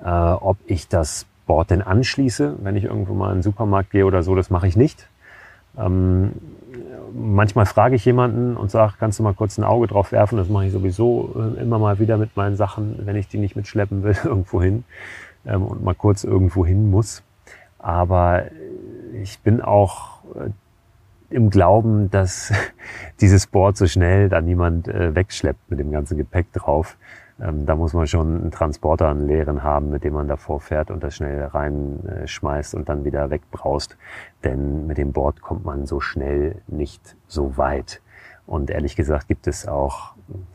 äh, 0.02 0.08
ob 0.08 0.56
ich 0.66 0.88
das 0.88 1.26
Board 1.46 1.70
denn 1.70 1.82
anschließe, 1.82 2.56
wenn 2.62 2.76
ich 2.76 2.84
irgendwo 2.84 3.14
mal 3.14 3.30
in 3.30 3.38
den 3.38 3.42
Supermarkt 3.42 3.90
gehe 3.90 4.06
oder 4.06 4.22
so. 4.22 4.34
Das 4.34 4.50
mache 4.50 4.66
ich 4.66 4.76
nicht. 4.76 5.08
Ähm, 5.78 6.32
manchmal 7.18 7.66
frage 7.66 7.96
ich 7.96 8.04
jemanden 8.04 8.56
und 8.56 8.70
sage, 8.70 8.94
kannst 8.98 9.18
du 9.18 9.22
mal 9.22 9.34
kurz 9.34 9.58
ein 9.58 9.64
Auge 9.64 9.86
drauf 9.86 10.12
werfen? 10.12 10.36
Das 10.36 10.48
mache 10.48 10.66
ich 10.66 10.72
sowieso 10.72 11.34
äh, 11.36 11.60
immer 11.60 11.78
mal 11.78 11.98
wieder 11.98 12.16
mit 12.18 12.36
meinen 12.36 12.56
Sachen, 12.56 13.00
wenn 13.04 13.16
ich 13.16 13.28
die 13.28 13.38
nicht 13.38 13.56
mitschleppen 13.56 14.02
will, 14.02 14.16
irgendwo 14.24 14.62
hin 14.62 14.84
ähm, 15.46 15.62
und 15.62 15.82
mal 15.82 15.94
kurz 15.94 16.24
irgendwo 16.24 16.66
hin 16.66 16.90
muss. 16.90 17.22
Aber 17.78 18.44
ich 19.22 19.38
bin 19.40 19.60
auch 19.60 20.20
äh, 20.34 20.50
im 21.30 21.50
Glauben, 21.50 22.10
dass 22.10 22.52
dieses 23.20 23.46
Board 23.46 23.76
so 23.76 23.86
schnell 23.86 24.28
da 24.28 24.40
niemand 24.40 24.88
äh, 24.88 25.14
wegschleppt 25.14 25.70
mit 25.70 25.78
dem 25.78 25.90
ganzen 25.90 26.16
Gepäck 26.16 26.52
drauf. 26.52 26.96
Ähm, 27.40 27.66
da 27.66 27.74
muss 27.74 27.92
man 27.92 28.06
schon 28.06 28.40
einen 28.40 28.50
Transporter, 28.50 29.08
einen 29.08 29.26
leeren 29.26 29.62
haben, 29.62 29.90
mit 29.90 30.04
dem 30.04 30.14
man 30.14 30.28
davor 30.28 30.60
fährt 30.60 30.90
und 30.90 31.02
das 31.02 31.16
schnell 31.16 31.44
reinschmeißt 31.44 32.74
und 32.74 32.88
dann 32.88 33.04
wieder 33.04 33.30
wegbraust. 33.30 33.96
Denn 34.44 34.86
mit 34.86 34.98
dem 34.98 35.12
Board 35.12 35.42
kommt 35.42 35.64
man 35.64 35.86
so 35.86 36.00
schnell 36.00 36.62
nicht 36.66 37.16
so 37.26 37.56
weit. 37.56 38.00
Und 38.46 38.70
ehrlich 38.70 38.96
gesagt 38.96 39.28
gibt 39.28 39.46
es 39.48 39.66
auch 39.66 40.14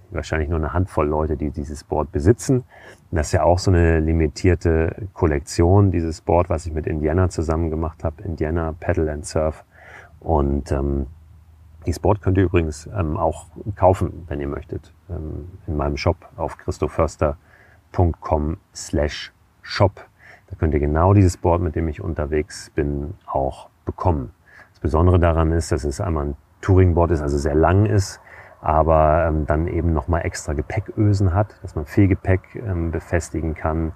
wahrscheinlich 0.09 0.49
nur 0.49 0.59
eine 0.59 0.73
Handvoll 0.73 1.07
Leute, 1.07 1.37
die 1.37 1.51
dieses 1.51 1.83
Board 1.83 2.11
besitzen. 2.11 2.63
Das 3.11 3.27
ist 3.27 3.33
ja 3.33 3.43
auch 3.43 3.59
so 3.59 3.71
eine 3.71 3.99
limitierte 3.99 5.07
Kollektion, 5.13 5.91
dieses 5.91 6.21
Board, 6.21 6.49
was 6.49 6.65
ich 6.65 6.73
mit 6.73 6.87
Indiana 6.87 7.29
zusammen 7.29 7.69
gemacht 7.69 8.03
habe. 8.03 8.23
Indiana 8.23 8.73
Paddle 8.79 9.11
and 9.11 9.25
Surf. 9.25 9.63
Und 10.19 10.71
ähm, 10.71 11.07
dieses 11.85 11.99
Board 11.99 12.21
könnt 12.21 12.37
ihr 12.37 12.43
übrigens 12.43 12.87
ähm, 12.97 13.17
auch 13.17 13.47
kaufen, 13.75 14.25
wenn 14.27 14.39
ihr 14.39 14.47
möchtet, 14.47 14.93
in 15.67 15.77
meinem 15.77 15.97
Shop 15.97 16.17
auf 16.37 16.57
christoförster.com 16.57 18.57
slash 18.73 19.31
shop. 19.61 20.05
Da 20.49 20.55
könnt 20.57 20.73
ihr 20.73 20.79
genau 20.79 21.13
dieses 21.13 21.37
Board, 21.37 21.61
mit 21.61 21.75
dem 21.75 21.87
ich 21.87 22.01
unterwegs 22.01 22.71
bin, 22.75 23.13
auch 23.25 23.69
bekommen. 23.85 24.31
Das 24.71 24.81
Besondere 24.81 25.19
daran 25.19 25.51
ist, 25.51 25.71
dass 25.71 25.83
es 25.83 26.01
einmal 26.01 26.27
ein 26.27 26.35
Touringboard 26.61 27.11
ist, 27.11 27.21
also 27.21 27.37
sehr 27.37 27.55
lang 27.55 27.85
ist, 27.85 28.19
aber 28.61 29.25
ähm, 29.27 29.45
dann 29.45 29.67
eben 29.67 29.93
nochmal 29.93 30.25
extra 30.25 30.53
Gepäckösen 30.53 31.33
hat, 31.33 31.55
dass 31.61 31.75
man 31.75 31.85
viel 31.85 32.07
Gepäck 32.07 32.55
ähm, 32.55 32.91
befestigen 32.91 33.55
kann 33.55 33.93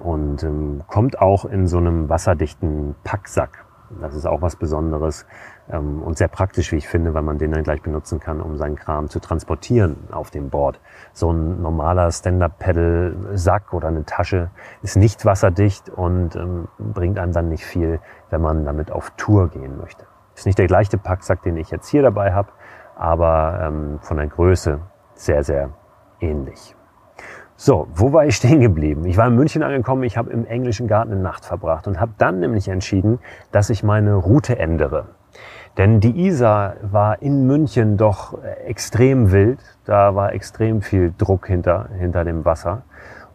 und 0.00 0.42
ähm, 0.42 0.82
kommt 0.86 1.18
auch 1.18 1.44
in 1.44 1.66
so 1.66 1.78
einem 1.78 2.08
wasserdichten 2.08 2.94
Packsack. 3.04 3.64
Das 4.00 4.14
ist 4.14 4.26
auch 4.26 4.42
was 4.42 4.56
Besonderes. 4.56 5.26
Ähm, 5.70 6.02
und 6.02 6.18
sehr 6.18 6.28
praktisch, 6.28 6.72
wie 6.72 6.76
ich 6.76 6.88
finde, 6.88 7.14
weil 7.14 7.22
man 7.22 7.38
den 7.38 7.52
dann 7.52 7.62
gleich 7.62 7.82
benutzen 7.82 8.20
kann, 8.20 8.40
um 8.40 8.56
seinen 8.56 8.76
Kram 8.76 9.08
zu 9.08 9.20
transportieren 9.20 9.96
auf 10.12 10.30
dem 10.30 10.50
Board. 10.50 10.80
So 11.12 11.32
ein 11.32 11.62
normaler 11.62 12.10
Stand-Up-Pedal-Sack 12.10 13.72
oder 13.72 13.88
eine 13.88 14.04
Tasche 14.04 14.50
ist 14.82 14.96
nicht 14.96 15.24
wasserdicht 15.24 15.88
und 15.88 16.36
ähm, 16.36 16.68
bringt 16.78 17.18
einem 17.18 17.32
dann 17.32 17.48
nicht 17.48 17.64
viel, 17.64 18.00
wenn 18.30 18.42
man 18.42 18.64
damit 18.64 18.90
auf 18.90 19.12
Tour 19.16 19.48
gehen 19.48 19.78
möchte. 19.78 20.06
Ist 20.34 20.46
nicht 20.46 20.58
der 20.58 20.66
gleiche 20.66 20.98
Packsack, 20.98 21.42
den 21.42 21.56
ich 21.56 21.70
jetzt 21.70 21.88
hier 21.88 22.02
dabei 22.02 22.32
habe, 22.32 22.48
aber 22.96 23.60
ähm, 23.62 23.98
von 24.00 24.16
der 24.16 24.26
Größe 24.26 24.80
sehr, 25.14 25.44
sehr 25.44 25.70
ähnlich. 26.20 26.76
So, 27.56 27.86
wo 27.94 28.12
war 28.12 28.26
ich 28.26 28.34
stehen 28.34 28.60
geblieben? 28.60 29.04
Ich 29.04 29.16
war 29.16 29.28
in 29.28 29.36
München 29.36 29.62
angekommen, 29.62 30.02
ich 30.02 30.16
habe 30.16 30.30
im 30.30 30.44
englischen 30.44 30.88
Garten 30.88 31.12
eine 31.12 31.20
Nacht 31.20 31.44
verbracht 31.44 31.86
und 31.86 32.00
habe 32.00 32.12
dann 32.18 32.40
nämlich 32.40 32.68
entschieden, 32.68 33.20
dass 33.52 33.70
ich 33.70 33.84
meine 33.84 34.16
Route 34.16 34.58
ändere. 34.58 35.06
Denn 35.76 36.00
die 36.00 36.26
Isar 36.26 36.76
war 36.82 37.20
in 37.20 37.46
München 37.46 37.96
doch 37.96 38.38
extrem 38.64 39.32
wild. 39.32 39.58
Da 39.84 40.14
war 40.14 40.32
extrem 40.32 40.82
viel 40.82 41.12
Druck 41.16 41.48
hinter, 41.48 41.88
hinter 41.98 42.24
dem 42.24 42.44
Wasser. 42.44 42.82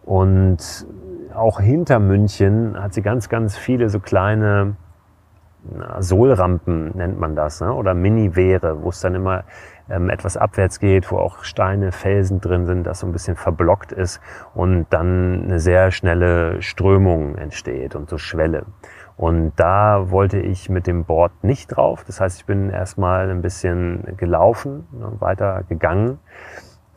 Und 0.04 0.88
auch 1.36 1.60
hinter 1.60 1.99
München 1.99 2.82
hat 2.82 2.93
sie 2.93 3.02
ganz, 3.02 3.30
ganz 3.30 3.58
viele 3.58 3.89
so 3.89 3.99
kleine 3.99 4.75
Sohlrampen, 5.99 6.95
nennt 6.95 7.19
man 7.19 7.36
das, 7.36 7.60
ne? 7.60 7.73
oder 7.73 7.93
Mini-Wehre, 7.93 8.82
wo 8.82 8.89
es 8.89 9.02
dann 9.02 9.13
immer 9.13 9.43
ähm, 9.89 10.10
etwas 10.10 10.38
abwärts 10.38 10.80
geht, 10.80 11.12
wo 11.12 11.17
auch 11.17 11.43
Steine, 11.43 11.91
Felsen 11.91 12.39
drin 12.39 12.65
sind, 12.65 12.88
das 12.88 12.99
so 12.99 13.08
ein 13.08 13.12
bisschen 13.12 13.36
verblockt 13.36 13.91
ist 13.91 14.21
und 14.54 14.88
dann 14.89 15.43
eine 15.43 15.60
sehr 15.60 15.91
schnelle 15.91 16.62
Strömung 16.62 17.36
entsteht 17.36 17.95
und 17.95 18.10
so 18.10 18.17
Schwelle. 18.17 18.65
Und 19.19 19.51
da 19.58 20.12
wollte 20.12 20.39
ich 20.39 20.69
mit 20.69 20.88
dem 20.88 21.03
Board 21.03 21.43
nicht 21.43 21.75
drauf. 21.75 22.05
Das 22.08 22.21
heißt, 22.21 22.39
ich 22.39 22.45
bin 22.45 22.69
erstmal 22.69 23.29
ein 23.29 23.41
bisschen 23.41 24.15
gelaufen, 24.15 24.88
ne, 24.93 25.12
weiter 25.19 25.63
gegangen 25.67 26.19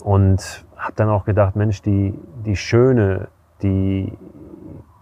und 0.04 0.64
habe 0.76 0.92
dann 0.94 1.08
auch 1.08 1.24
gedacht, 1.24 1.56
Mensch, 1.56 1.82
die, 1.82 2.16
die 2.46 2.54
schöne, 2.54 3.26
die, 3.60 4.16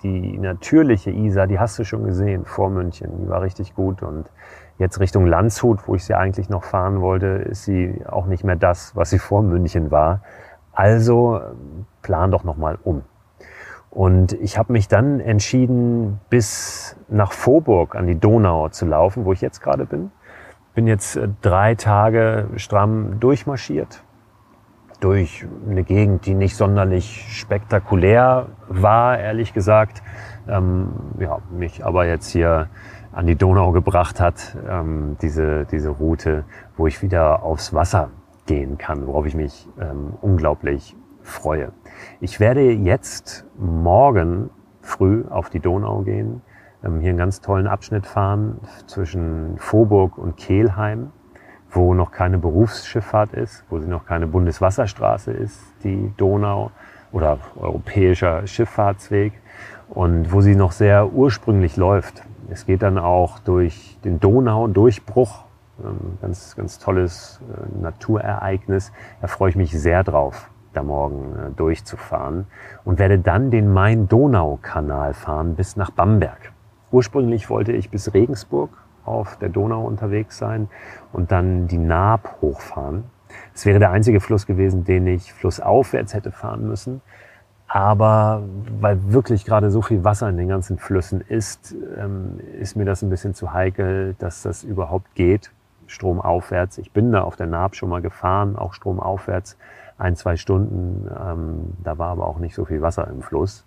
die 0.03 0.39
natürliche 0.39 1.11
Isar, 1.11 1.47
die 1.47 1.59
hast 1.59 1.79
du 1.79 1.85
schon 1.85 2.05
gesehen 2.05 2.47
vor 2.47 2.71
München. 2.71 3.11
Die 3.21 3.29
war 3.29 3.43
richtig 3.43 3.75
gut 3.75 4.03
und 4.03 4.31
jetzt 4.79 4.99
Richtung 4.99 5.27
Landshut, 5.27 5.87
wo 5.87 5.97
ich 5.97 6.07
sie 6.07 6.15
eigentlich 6.15 6.49
noch 6.49 6.65
fahren 6.65 7.03
wollte, 7.03 7.27
ist 7.27 7.65
sie 7.65 8.03
auch 8.09 8.25
nicht 8.25 8.45
mehr 8.45 8.57
das, 8.57 8.97
was 8.97 9.11
sie 9.11 9.19
vor 9.19 9.43
München 9.43 9.91
war. 9.91 10.23
Also 10.73 11.39
plan 12.01 12.31
doch 12.31 12.45
nochmal 12.45 12.79
um. 12.83 13.03
Und 13.91 14.35
ich 14.35 14.57
habe 14.57 14.73
mich 14.73 14.87
dann 14.87 15.19
entschieden, 15.19 16.21
bis 16.31 16.97
nach 17.09 17.33
Vorburg 17.33 17.97
an 17.97 18.07
die 18.07 18.19
Donau 18.19 18.69
zu 18.69 18.87
laufen, 18.87 19.25
wo 19.25 19.33
ich 19.33 19.41
jetzt 19.41 19.61
gerade 19.61 19.85
bin. 19.85 20.13
Bin 20.75 20.87
jetzt 20.87 21.17
äh, 21.17 21.29
drei 21.43 21.75
Tage 21.75 22.49
stramm 22.57 23.19
durchmarschiert. 23.19 24.05
Durch 25.01 25.47
eine 25.69 25.83
Gegend, 25.83 26.27
die 26.27 26.35
nicht 26.35 26.57
sonderlich 26.57 27.27
spektakulär 27.31 28.47
war, 28.69 29.19
ehrlich 29.19 29.55
gesagt. 29.55 30.03
Ähm, 30.47 30.93
ja, 31.19 31.39
mich 31.51 31.85
aber 31.85 32.07
jetzt 32.07 32.29
hier 32.31 32.69
an 33.13 33.27
die 33.27 33.35
Donau 33.35 33.73
gebracht 33.73 34.21
hat, 34.21 34.57
ähm, 34.69 35.17
diese, 35.21 35.65
diese 35.65 35.89
Route, 35.89 36.45
wo 36.77 36.87
ich 36.87 37.03
wieder 37.03 37.43
aufs 37.43 37.75
Wasser 37.75 38.11
gehen 38.47 38.79
kann, 38.79 39.07
worauf 39.07 39.27
ich 39.27 39.35
mich 39.35 39.69
ähm, 39.81 40.13
unglaublich 40.21 40.97
freue. 41.23 41.73
Ich 42.21 42.41
werde 42.41 42.71
jetzt 42.71 43.45
morgen 43.59 44.51
früh 44.83 45.25
auf 45.29 45.51
die 45.51 45.61
Donau 45.61 46.03
gehen, 46.03 46.43
ähm, 46.85 47.01
hier 47.01 47.11
einen 47.11 47.19
ganz 47.19 47.41
tollen 47.41 47.67
Abschnitt 47.67 48.07
fahren 48.07 48.61
zwischen 48.87 49.59
Vorburg 49.59 50.19
und 50.19 50.37
Kehlheim, 50.37 51.13
wo 51.71 51.95
noch 51.95 52.11
keine 52.11 52.39
Berufsschifffahrt 52.39 53.33
ist, 53.33 53.65
wo 53.71 53.79
sie 53.79 53.89
noch 53.89 54.07
keine 54.07 54.27
Bundeswasserstraße 54.27 55.33
ist, 55.33 55.61
die 55.85 56.13
Donau 56.17 56.71
oder 57.13 57.39
europäischer 57.57 58.47
Schifffahrtsweg 58.47 59.33
und 59.89 60.33
wo 60.33 60.41
sie 60.41 60.57
noch 60.57 60.73
sehr 60.73 61.13
ursprünglich 61.13 61.77
läuft. 61.77 62.23
Es 62.51 62.67
geht 62.67 62.83
dann 62.83 62.99
auch 62.99 63.39
durch 63.39 63.99
den 64.05 64.19
Donau-Durchbruch, 64.21 65.45
ähm, 65.85 66.19
ganz, 66.21 66.57
ganz 66.57 66.79
tolles 66.79 67.41
äh, 67.49 67.83
Naturereignis. 67.83 68.93
Da 69.21 69.29
freue 69.29 69.51
ich 69.51 69.57
mich 69.57 69.71
sehr 69.73 70.03
drauf 70.03 70.50
da 70.73 70.83
morgen 70.83 71.37
äh, 71.37 71.51
durchzufahren 71.57 72.47
und 72.85 72.99
werde 72.99 73.19
dann 73.19 73.51
den 73.51 73.73
Main-Donau-Kanal 73.73 75.15
fahren 75.15 75.55
bis 75.55 75.77
nach 75.77 75.91
Bamberg. 75.91 76.53
Ursprünglich 76.93 77.51
wollte 77.51 77.73
ich 77.73 77.91
bis 77.91 78.15
Regensburg 78.15 78.71
auf 79.05 79.37
der 79.39 79.49
Donau 79.49 79.85
unterwegs 79.85 80.39
sein 80.39 80.69
und 81.13 81.33
dann 81.33 81.67
die 81.67 81.79
Naab 81.79 82.37
hochfahren. 82.41 83.05
Es 83.55 83.65
wäre 83.67 83.79
der 83.79 83.91
einzige 83.91 84.21
Fluss 84.21 84.47
gewesen, 84.47 84.85
den 84.85 85.07
ich 85.07 85.33
flussaufwärts 85.33 86.15
hätte 86.15 86.33
fahren 86.33 86.67
müssen. 86.67 87.01
Aber 87.69 88.43
weil 88.81 89.13
wirklich 89.13 89.45
gerade 89.45 89.71
so 89.71 89.81
viel 89.81 90.03
Wasser 90.03 90.29
in 90.29 90.37
den 90.37 90.49
ganzen 90.49 90.77
Flüssen 90.79 91.21
ist, 91.21 91.75
ähm, 91.97 92.41
ist 92.59 92.75
mir 92.75 92.85
das 92.85 93.03
ein 93.03 93.11
bisschen 93.11 93.33
zu 93.33 93.53
heikel, 93.53 94.17
dass 94.19 94.43
das 94.43 94.65
überhaupt 94.65 95.15
geht, 95.15 95.53
stromaufwärts. 95.87 96.79
Ich 96.79 96.91
bin 96.91 97.13
da 97.13 97.23
auf 97.23 97.37
der 97.37 97.47
Naab 97.47 97.77
schon 97.77 97.89
mal 97.89 98.03
gefahren, 98.03 98.57
auch 98.57 98.75
stromaufwärts 98.75 99.57
ein, 100.01 100.17
zwei 100.17 100.37
Stunden. 100.37 101.09
Ähm, 101.09 101.75
da 101.85 101.99
war 101.99 102.09
aber 102.09 102.27
auch 102.27 102.39
nicht 102.39 102.55
so 102.55 102.65
viel 102.65 102.83
Wasser 102.83 103.07
im 103.09 103.23
Fluss. 103.23 103.65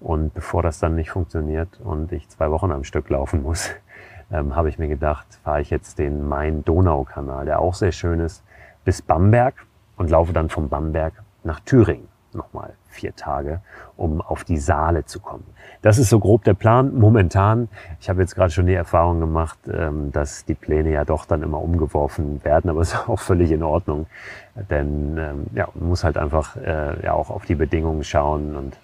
Und 0.00 0.34
bevor 0.34 0.62
das 0.62 0.78
dann 0.80 0.94
nicht 0.96 1.10
funktioniert 1.10 1.80
und 1.82 2.12
ich 2.12 2.28
zwei 2.28 2.50
Wochen 2.50 2.72
am 2.72 2.84
Stück 2.84 3.08
laufen 3.10 3.42
muss, 3.42 3.70
ähm, 4.32 4.56
habe 4.56 4.68
ich 4.68 4.78
mir 4.78 4.88
gedacht, 4.88 5.26
fahre 5.42 5.60
ich 5.60 5.70
jetzt 5.70 5.98
den 5.98 6.26
Main-Donau-Kanal, 6.26 7.46
der 7.46 7.60
auch 7.60 7.74
sehr 7.74 7.92
schön 7.92 8.20
ist, 8.20 8.42
bis 8.84 9.02
Bamberg 9.02 9.54
und 9.96 10.10
laufe 10.10 10.32
dann 10.32 10.48
vom 10.48 10.68
Bamberg 10.68 11.14
nach 11.42 11.60
Thüringen 11.60 12.13
nochmal 12.34 12.74
vier 12.88 13.14
Tage, 13.16 13.60
um 13.96 14.20
auf 14.20 14.44
die 14.44 14.58
Saale 14.58 15.04
zu 15.04 15.20
kommen. 15.20 15.44
Das 15.82 15.98
ist 15.98 16.10
so 16.10 16.18
grob 16.18 16.44
der 16.44 16.54
Plan 16.54 16.94
momentan. 16.94 17.68
Ich 18.00 18.08
habe 18.08 18.20
jetzt 18.22 18.34
gerade 18.34 18.50
schon 18.50 18.66
die 18.66 18.74
Erfahrung 18.74 19.20
gemacht, 19.20 19.58
ähm, 19.72 20.12
dass 20.12 20.44
die 20.44 20.54
Pläne 20.54 20.90
ja 20.90 21.04
doch 21.04 21.26
dann 21.26 21.42
immer 21.42 21.60
umgeworfen 21.60 22.42
werden, 22.44 22.70
aber 22.70 22.80
es 22.80 22.92
ist 22.94 23.08
auch 23.08 23.20
völlig 23.20 23.50
in 23.50 23.62
Ordnung, 23.62 24.06
denn 24.54 25.18
ähm, 25.18 25.46
ja, 25.54 25.68
man 25.74 25.88
muss 25.88 26.04
halt 26.04 26.16
einfach 26.16 26.56
äh, 26.56 27.04
ja 27.04 27.12
auch 27.12 27.30
auf 27.30 27.44
die 27.44 27.54
Bedingungen 27.54 28.04
schauen 28.04 28.56
und 28.56 28.76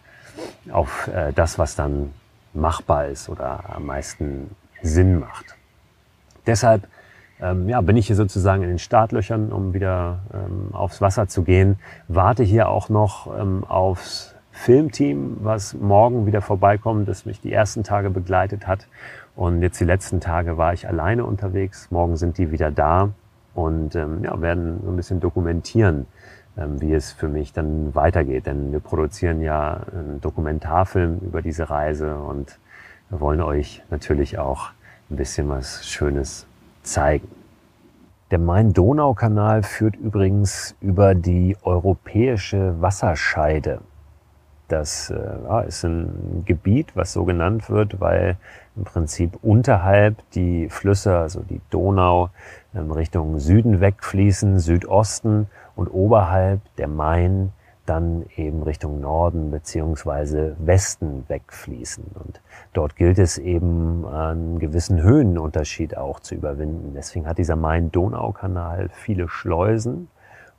auf 0.73 1.09
äh, 1.09 1.33
das, 1.33 1.59
was 1.59 1.77
dann 1.77 2.13
machbar 2.53 3.07
ist 3.07 3.29
oder 3.29 3.61
am 3.75 3.87
meisten 3.87 4.55
Sinn 4.83 5.19
macht. 5.19 5.57
Deshalb 6.47 6.87
ähm, 7.43 7.69
ja, 7.69 7.81
bin 7.81 7.97
ich 7.97 8.07
hier 8.07 8.17
sozusagen 8.17 8.63
in 8.63 8.69
den 8.69 8.79
Startlöchern, 8.79 9.53
um 9.53 9.73
wieder 9.75 10.21
ähm, 10.33 10.75
aufs 10.75 11.01
Wasser 11.01 11.29
zu 11.29 11.43
gehen. 11.43 11.79
Warte 12.09 12.43
hier 12.43 12.69
auch 12.69 12.89
noch 12.89 13.39
ähm, 13.39 13.65
aufs 13.65 14.35
Filmteam, 14.53 15.39
was 15.41 15.75
morgen 15.75 16.27
wieder 16.27 16.43
vorbeikommt, 16.43 17.09
das 17.09 17.25
mich 17.25 17.41
die 17.41 17.53
ersten 17.53 17.83
Tage 17.83 18.11
begleitet 18.11 18.67
hat. 18.67 18.87
Und 19.35 19.63
jetzt 19.63 19.81
die 19.81 19.85
letzten 19.85 20.21
Tage 20.21 20.59
war 20.59 20.75
ich 20.75 20.87
alleine 20.87 21.25
unterwegs. 21.25 21.91
Morgen 21.91 22.17
sind 22.17 22.37
die 22.37 22.51
wieder 22.51 22.71
da 22.71 23.11
und 23.55 23.95
ähm, 23.95 24.23
ja, 24.23 24.39
werden 24.41 24.81
so 24.85 24.91
ein 24.91 24.97
bisschen 24.97 25.21
dokumentieren, 25.21 26.07
ähm, 26.59 26.81
wie 26.81 26.93
es 26.93 27.13
für 27.13 27.29
mich 27.29 27.53
dann 27.53 27.95
weitergeht. 27.95 28.47
Denn 28.47 28.73
wir 28.73 28.81
produzieren 28.81 29.41
ja 29.41 29.81
einen 29.93 30.21
Dokumentarfilm 30.21 31.21
über 31.21 31.41
diese 31.41 31.71
Reise 31.71 32.17
und 32.17 32.59
wir 33.09 33.21
wollen 33.21 33.41
euch 33.41 33.83
natürlich 33.91 34.39
auch 34.39 34.71
ein 35.11 35.17
bisschen 35.17 35.49
was 35.49 35.87
Schönes 35.87 36.47
zeigen. 36.83 37.29
Der 38.31 38.39
Main-Donau-Kanal 38.39 39.65
führt 39.65 39.97
übrigens 39.97 40.77
über 40.81 41.15
die 41.15 41.57
europäische 41.63 42.81
Wasserscheide. 42.81 43.81
Das 44.69 45.11
äh, 45.11 45.67
ist 45.67 45.85
ein 45.85 46.45
Gebiet, 46.47 46.95
was 46.95 47.13
so 47.13 47.25
genannt 47.25 47.69
wird, 47.71 48.01
weil 48.01 48.37
im 48.77 48.85
Prinzip 48.85 49.37
unterhalb 49.43 50.17
die 50.31 50.69
Flüsse, 50.69 51.17
also 51.17 51.41
die 51.41 51.61
Donau, 51.71 52.31
in 52.73 52.91
Richtung 52.93 53.41
Süden 53.41 53.81
wegfließen, 53.81 54.61
Südosten 54.61 55.49
und 55.75 55.89
oberhalb 55.89 56.61
der 56.77 56.87
Main 56.87 57.53
dann 57.91 58.25
eben 58.37 58.63
Richtung 58.63 59.01
Norden 59.01 59.51
beziehungsweise 59.51 60.57
Westen 60.61 61.25
wegfließen. 61.27 62.05
Und 62.15 62.41
dort 62.73 62.95
gilt 62.95 63.19
es 63.19 63.37
eben 63.37 64.07
einen 64.07 64.61
gewissen 64.61 65.03
Höhenunterschied 65.03 65.97
auch 65.97 66.21
zu 66.21 66.37
überwinden. 66.37 66.93
Deswegen 66.95 67.27
hat 67.27 67.39
dieser 67.39 67.57
Main-Donau-Kanal 67.57 68.91
viele 68.93 69.29
Schleusen 69.29 70.09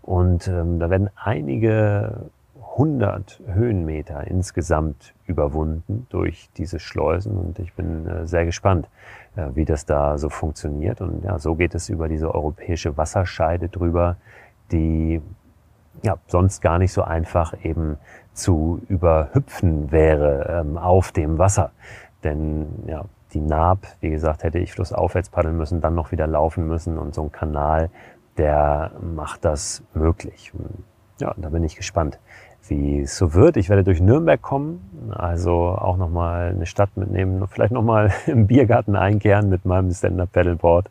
und 0.02 0.48
ähm, 0.50 0.80
da 0.80 0.90
werden 0.90 1.10
einige 1.16 2.30
hundert 2.78 3.42
Höhenmeter 3.48 4.28
insgesamt 4.28 5.14
überwunden 5.26 6.08
durch 6.10 6.50
diese 6.58 6.80
Schleusen 6.80 7.38
und 7.38 7.60
ich 7.60 7.74
bin 7.74 8.08
äh, 8.08 8.26
sehr 8.28 8.46
gespannt, 8.46 8.90
äh, 9.36 9.48
wie 9.54 9.66
das 9.66 9.86
da 9.86 10.18
so 10.18 10.30
funktioniert. 10.30 11.00
Und 11.02 11.24
ja, 11.24 11.40
so 11.40 11.56
geht 11.56 11.76
es 11.76 11.90
über 11.90 12.08
diese 12.08 12.34
europäische 12.34 12.98
Wasserscheide 12.98 13.70
drüber, 13.70 14.18
die 14.72 15.22
ja, 16.04 16.18
sonst 16.28 16.62
gar 16.62 16.80
nicht 16.80 16.94
so 16.94 17.04
einfach 17.04 17.54
eben 17.64 17.98
zu 18.34 18.82
überhüpfen 18.88 19.92
wäre 19.92 20.62
ähm, 20.62 20.78
auf 20.78 21.12
dem 21.12 21.38
Wasser. 21.38 21.72
Denn 22.24 22.84
ja, 22.88 23.06
die 23.34 23.42
Naab, 23.42 23.88
wie 24.00 24.10
gesagt, 24.10 24.44
hätte 24.44 24.60
ich 24.60 24.74
flussaufwärts 24.74 25.30
paddeln 25.30 25.58
müssen, 25.58 25.82
dann 25.82 25.96
noch 25.96 26.12
wieder 26.12 26.28
laufen 26.28 26.68
müssen 26.68 26.98
und 26.98 27.14
so 27.14 27.24
ein 27.24 27.32
Kanal, 27.32 27.90
der 28.38 28.92
macht 29.02 29.46
das 29.46 29.84
möglich. 29.94 30.54
Ja, 31.22 31.36
da 31.38 31.50
bin 31.50 31.64
ich 31.64 31.76
gespannt, 31.76 32.18
wie 32.68 33.02
es 33.02 33.16
so 33.16 33.36
wird. 33.36 33.58
Ich 33.58 33.70
werde 33.70 33.84
durch 33.84 34.02
Nürnberg 34.02 34.42
kommen, 34.42 35.12
also 35.12 35.52
auch 35.52 35.98
nochmal 35.98 36.50
eine 36.50 36.66
Stadt 36.66 36.98
mitnehmen, 36.98 37.48
vielleicht 37.48 37.72
nochmal 37.72 38.12
im 38.26 38.48
Biergarten 38.48 38.96
einkehren 38.96 39.48
mit 39.48 39.64
meinem 39.64 39.92
Stand-Up-Paddleboard 39.92 40.90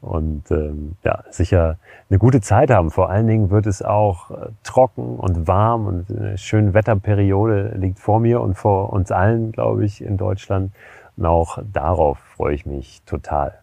und 0.00 0.50
ähm, 0.50 0.96
ja, 1.04 1.22
sicher 1.30 1.76
eine 2.10 2.18
gute 2.18 2.40
Zeit 2.40 2.70
haben. 2.70 2.90
Vor 2.90 3.08
allen 3.08 3.28
Dingen 3.28 3.50
wird 3.50 3.66
es 3.66 3.82
auch 3.82 4.32
äh, 4.32 4.48
trocken 4.64 5.16
und 5.16 5.46
warm 5.46 5.86
und 5.86 6.10
eine 6.10 6.38
schöne 6.38 6.74
Wetterperiode 6.74 7.74
liegt 7.76 8.00
vor 8.00 8.18
mir 8.18 8.40
und 8.40 8.54
vor 8.54 8.92
uns 8.92 9.12
allen, 9.12 9.52
glaube 9.52 9.84
ich, 9.84 10.02
in 10.02 10.16
Deutschland. 10.16 10.72
Und 11.16 11.24
auch 11.24 11.60
darauf 11.72 12.18
freue 12.18 12.56
ich 12.56 12.66
mich 12.66 13.00
total. 13.06 13.54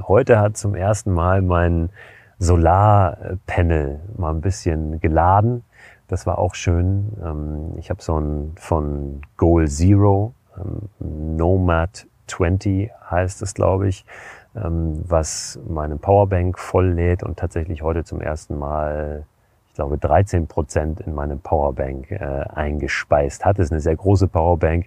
Heute 0.00 0.38
hat 0.38 0.56
zum 0.56 0.76
ersten 0.76 1.12
Mal 1.12 1.42
mein 1.42 1.90
Solarpanel 2.38 4.00
mal 4.16 4.30
ein 4.30 4.40
bisschen 4.40 5.00
geladen. 5.00 5.64
Das 6.08 6.26
war 6.26 6.38
auch 6.38 6.54
schön. 6.54 7.12
Ähm, 7.22 7.78
ich 7.78 7.90
habe 7.90 8.02
so 8.02 8.18
ein 8.18 8.52
von 8.56 9.22
Goal 9.36 9.68
Zero, 9.68 10.34
ähm, 10.56 11.36
Nomad 11.36 12.06
20 12.26 12.90
heißt 13.10 13.42
es, 13.42 13.54
glaube 13.54 13.88
ich, 13.88 14.04
ähm, 14.56 15.02
was 15.06 15.58
meine 15.68 15.96
Powerbank 15.96 16.58
voll 16.58 16.88
lädt 16.88 17.22
und 17.22 17.38
tatsächlich 17.38 17.82
heute 17.82 18.04
zum 18.04 18.20
ersten 18.20 18.58
Mal, 18.58 19.24
ich 19.68 19.74
glaube, 19.74 19.98
13 19.98 20.46
Prozent 20.46 21.00
in 21.00 21.14
meine 21.14 21.36
Powerbank 21.36 22.10
äh, 22.10 22.18
eingespeist 22.54 23.44
hat. 23.44 23.58
Das 23.58 23.66
ist 23.66 23.72
eine 23.72 23.80
sehr 23.80 23.96
große 23.96 24.28
Powerbank. 24.28 24.86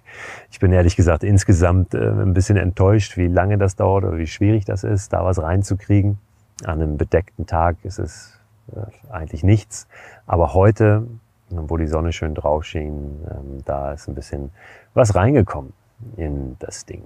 Ich 0.50 0.60
bin 0.60 0.72
ehrlich 0.72 0.96
gesagt 0.96 1.24
insgesamt 1.24 1.94
äh, 1.94 1.98
ein 1.98 2.32
bisschen 2.32 2.56
enttäuscht, 2.56 3.16
wie 3.16 3.28
lange 3.28 3.58
das 3.58 3.76
dauert 3.76 4.04
oder 4.04 4.18
wie 4.18 4.26
schwierig 4.26 4.64
das 4.64 4.84
ist, 4.84 5.12
da 5.12 5.24
was 5.24 5.42
reinzukriegen. 5.42 6.18
An 6.64 6.82
einem 6.82 6.96
bedeckten 6.96 7.46
Tag 7.46 7.76
ist 7.84 7.98
es 7.98 8.38
äh, 8.74 9.12
eigentlich 9.12 9.44
nichts. 9.44 9.86
Aber 10.26 10.54
heute, 10.54 11.06
wo 11.50 11.76
die 11.76 11.86
Sonne 11.86 12.12
schön 12.12 12.34
drauf 12.34 12.64
schien, 12.64 13.24
ähm, 13.30 13.62
da 13.64 13.92
ist 13.92 14.08
ein 14.08 14.14
bisschen 14.14 14.50
was 14.94 15.14
reingekommen 15.14 15.72
in 16.16 16.56
das 16.58 16.84
Ding. 16.84 17.02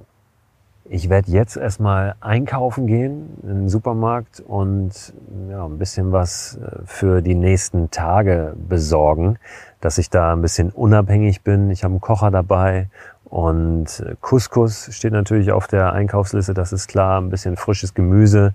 Ich 0.84 1.08
werde 1.08 1.30
jetzt 1.30 1.56
erstmal 1.56 2.16
einkaufen 2.20 2.86
gehen 2.86 3.38
in 3.42 3.48
den 3.48 3.68
Supermarkt 3.68 4.40
und 4.40 5.14
ja, 5.48 5.64
ein 5.64 5.78
bisschen 5.78 6.10
was 6.12 6.56
äh, 6.56 6.80
für 6.84 7.22
die 7.22 7.34
nächsten 7.36 7.90
Tage 7.90 8.54
besorgen, 8.56 9.38
dass 9.80 9.98
ich 9.98 10.10
da 10.10 10.32
ein 10.32 10.42
bisschen 10.42 10.70
unabhängig 10.70 11.42
bin. 11.42 11.70
Ich 11.70 11.84
habe 11.84 11.92
einen 11.92 12.00
Kocher 12.00 12.30
dabei 12.30 12.88
und 13.24 14.04
Couscous 14.20 14.88
steht 14.92 15.12
natürlich 15.12 15.52
auf 15.52 15.66
der 15.66 15.92
Einkaufsliste, 15.92 16.52
das 16.52 16.72
ist 16.72 16.88
klar, 16.88 17.20
ein 17.20 17.30
bisschen 17.30 17.56
frisches 17.56 17.94
Gemüse. 17.94 18.52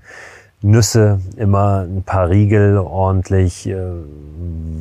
Nüsse, 0.61 1.19
immer 1.35 1.81
ein 1.81 2.01
paar 2.03 2.29
Riegel, 2.29 2.77
ordentlich 2.77 3.69
äh, 3.69 3.77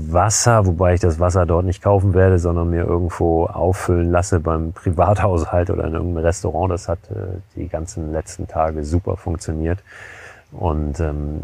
Wasser, 0.08 0.64
wobei 0.64 0.94
ich 0.94 1.00
das 1.00 1.20
Wasser 1.20 1.44
dort 1.44 1.66
nicht 1.66 1.82
kaufen 1.82 2.14
werde, 2.14 2.38
sondern 2.38 2.70
mir 2.70 2.84
irgendwo 2.84 3.44
auffüllen 3.44 4.10
lasse 4.10 4.40
beim 4.40 4.72
Privathaushalt 4.72 5.68
oder 5.68 5.84
in 5.84 5.92
irgendeinem 5.92 6.24
Restaurant. 6.24 6.72
Das 6.72 6.88
hat 6.88 6.98
äh, 7.10 7.38
die 7.56 7.68
ganzen 7.68 8.12
letzten 8.12 8.46
Tage 8.48 8.84
super 8.84 9.16
funktioniert. 9.16 9.80
Und 10.52 10.98
ähm, 11.00 11.42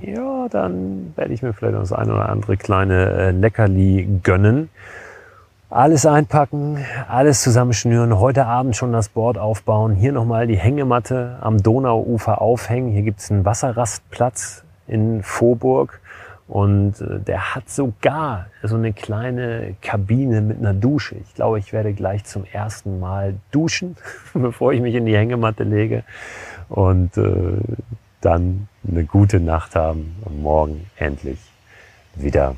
ja, 0.00 0.48
dann 0.48 1.12
werde 1.14 1.32
ich 1.32 1.42
mir 1.42 1.52
vielleicht 1.52 1.74
noch 1.74 1.82
das 1.82 1.92
eine 1.92 2.14
oder 2.14 2.28
andere 2.30 2.56
kleine 2.56 3.10
äh, 3.10 3.30
Leckerli 3.30 4.20
gönnen. 4.24 4.70
Alles 5.72 6.04
einpacken, 6.04 6.84
alles 7.08 7.40
zusammenschnüren, 7.40 8.18
heute 8.18 8.44
Abend 8.44 8.76
schon 8.76 8.92
das 8.92 9.08
Board 9.08 9.38
aufbauen, 9.38 9.94
hier 9.94 10.12
nochmal 10.12 10.46
die 10.46 10.58
Hängematte 10.58 11.38
am 11.40 11.62
Donauufer 11.62 12.42
aufhängen. 12.42 12.92
Hier 12.92 13.00
gibt's 13.00 13.30
einen 13.30 13.46
Wasserrastplatz 13.46 14.64
in 14.86 15.22
Vorburg 15.22 16.02
und 16.46 17.00
äh, 17.00 17.20
der 17.20 17.54
hat 17.54 17.70
sogar 17.70 18.48
so 18.62 18.76
eine 18.76 18.92
kleine 18.92 19.74
Kabine 19.80 20.42
mit 20.42 20.58
einer 20.58 20.74
Dusche. 20.74 21.14
Ich 21.24 21.34
glaube, 21.34 21.58
ich 21.58 21.72
werde 21.72 21.94
gleich 21.94 22.24
zum 22.24 22.44
ersten 22.44 23.00
Mal 23.00 23.36
duschen, 23.50 23.96
bevor 24.34 24.74
ich 24.74 24.82
mich 24.82 24.94
in 24.94 25.06
die 25.06 25.16
Hängematte 25.16 25.64
lege 25.64 26.04
und 26.68 27.16
äh, 27.16 27.56
dann 28.20 28.68
eine 28.86 29.04
gute 29.04 29.40
Nacht 29.40 29.74
haben 29.74 30.16
und 30.26 30.42
morgen 30.42 30.90
endlich 30.96 31.38
wieder 32.14 32.56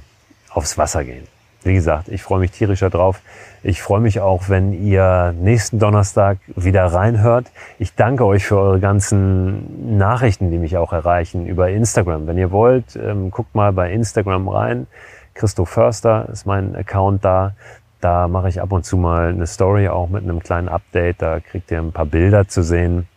aufs 0.50 0.76
Wasser 0.76 1.04
gehen. 1.04 1.32
Wie 1.64 1.72
gesagt, 1.72 2.08
ich 2.08 2.22
freue 2.22 2.40
mich 2.40 2.50
tierischer 2.50 2.90
drauf. 2.90 3.20
Ich 3.62 3.80
freue 3.80 4.00
mich 4.00 4.20
auch, 4.20 4.50
wenn 4.50 4.74
ihr 4.74 5.34
nächsten 5.40 5.78
Donnerstag 5.78 6.36
wieder 6.54 6.84
reinhört. 6.84 7.46
Ich 7.78 7.94
danke 7.94 8.26
euch 8.26 8.44
für 8.44 8.58
eure 8.58 8.80
ganzen 8.80 9.96
Nachrichten, 9.96 10.50
die 10.50 10.58
mich 10.58 10.76
auch 10.76 10.92
erreichen 10.92 11.46
über 11.46 11.70
Instagram. 11.70 12.26
Wenn 12.26 12.36
ihr 12.36 12.50
wollt, 12.50 12.96
ähm, 12.96 13.30
guckt 13.30 13.54
mal 13.54 13.72
bei 13.72 13.90
Instagram 13.92 14.48
rein. 14.48 14.86
Christoph 15.32 15.70
Förster 15.70 16.28
ist 16.30 16.44
mein 16.46 16.76
Account 16.76 17.24
da. 17.24 17.54
Da 18.02 18.28
mache 18.28 18.50
ich 18.50 18.60
ab 18.60 18.70
und 18.70 18.84
zu 18.84 18.98
mal 18.98 19.30
eine 19.30 19.46
Story 19.46 19.88
auch 19.88 20.10
mit 20.10 20.22
einem 20.22 20.40
kleinen 20.40 20.68
Update. 20.68 21.22
Da 21.22 21.40
kriegt 21.40 21.70
ihr 21.70 21.78
ein 21.78 21.92
paar 21.92 22.04
Bilder 22.04 22.46
zu 22.46 22.62
sehen. 22.62 23.08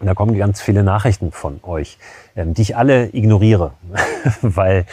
Und 0.00 0.06
da 0.06 0.14
kommen 0.14 0.36
ganz 0.36 0.62
viele 0.62 0.82
Nachrichten 0.82 1.30
von 1.30 1.60
euch, 1.62 1.98
ähm, 2.34 2.54
die 2.54 2.62
ich 2.62 2.76
alle 2.76 3.14
ignoriere, 3.14 3.72
weil 4.40 4.86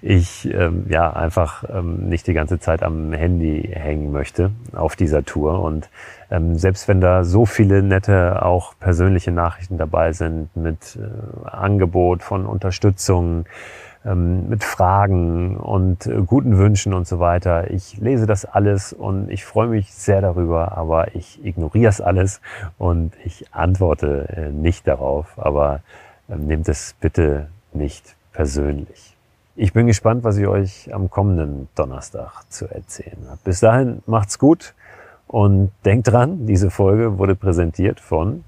ich 0.00 0.50
ähm, 0.52 0.86
ja 0.88 1.12
einfach 1.12 1.64
ähm, 1.68 2.08
nicht 2.08 2.26
die 2.26 2.32
ganze 2.32 2.58
Zeit 2.58 2.82
am 2.82 3.12
Handy 3.12 3.70
hängen 3.74 4.10
möchte 4.10 4.52
auf 4.72 4.96
dieser 4.96 5.22
Tour. 5.22 5.60
Und 5.60 5.90
ähm, 6.30 6.56
selbst 6.56 6.88
wenn 6.88 7.02
da 7.02 7.24
so 7.24 7.44
viele 7.44 7.82
nette, 7.82 8.42
auch 8.42 8.72
persönliche 8.80 9.32
Nachrichten 9.32 9.76
dabei 9.76 10.12
sind 10.12 10.56
mit 10.56 10.96
äh, 10.96 11.46
Angebot 11.46 12.22
von 12.22 12.46
Unterstützung, 12.46 13.44
ähm, 14.04 14.48
mit 14.48 14.64
Fragen 14.64 15.56
und 15.56 16.06
äh, 16.06 16.22
guten 16.26 16.58
Wünschen 16.58 16.94
und 16.94 17.06
so 17.06 17.18
weiter. 17.18 17.70
Ich 17.70 17.96
lese 17.98 18.26
das 18.26 18.44
alles 18.44 18.92
und 18.92 19.30
ich 19.30 19.44
freue 19.44 19.68
mich 19.68 19.92
sehr 19.92 20.20
darüber, 20.20 20.76
aber 20.76 21.14
ich 21.14 21.44
ignoriere 21.44 21.88
es 21.88 22.00
alles 22.00 22.40
und 22.78 23.12
ich 23.24 23.52
antworte 23.52 24.28
äh, 24.28 24.50
nicht 24.50 24.86
darauf. 24.86 25.38
Aber 25.38 25.80
ähm, 26.28 26.46
nehmt 26.46 26.68
es 26.68 26.94
bitte 27.00 27.48
nicht 27.72 28.16
persönlich. 28.32 29.16
Ich 29.56 29.72
bin 29.72 29.86
gespannt, 29.86 30.24
was 30.24 30.36
ich 30.36 30.46
euch 30.48 30.92
am 30.92 31.08
kommenden 31.10 31.68
Donnerstag 31.76 32.42
zu 32.48 32.68
erzählen 32.68 33.26
habe. 33.28 33.38
Bis 33.44 33.60
dahin 33.60 34.02
macht's 34.06 34.38
gut 34.38 34.74
und 35.28 35.70
denkt 35.84 36.08
dran, 36.08 36.46
diese 36.46 36.70
Folge 36.70 37.18
wurde 37.18 37.36
präsentiert 37.36 38.00
von 38.00 38.44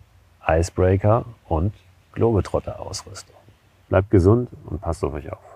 Icebreaker 0.47 1.25
und 1.49 1.73
Globetrotter 2.13 2.81
Ausrüstung. 2.81 3.36
Bleibt 3.89 4.11
gesund 4.11 4.51
und 4.65 4.81
passt 4.81 5.05
auf 5.05 5.13
euch 5.13 5.33
auf. 5.33 5.56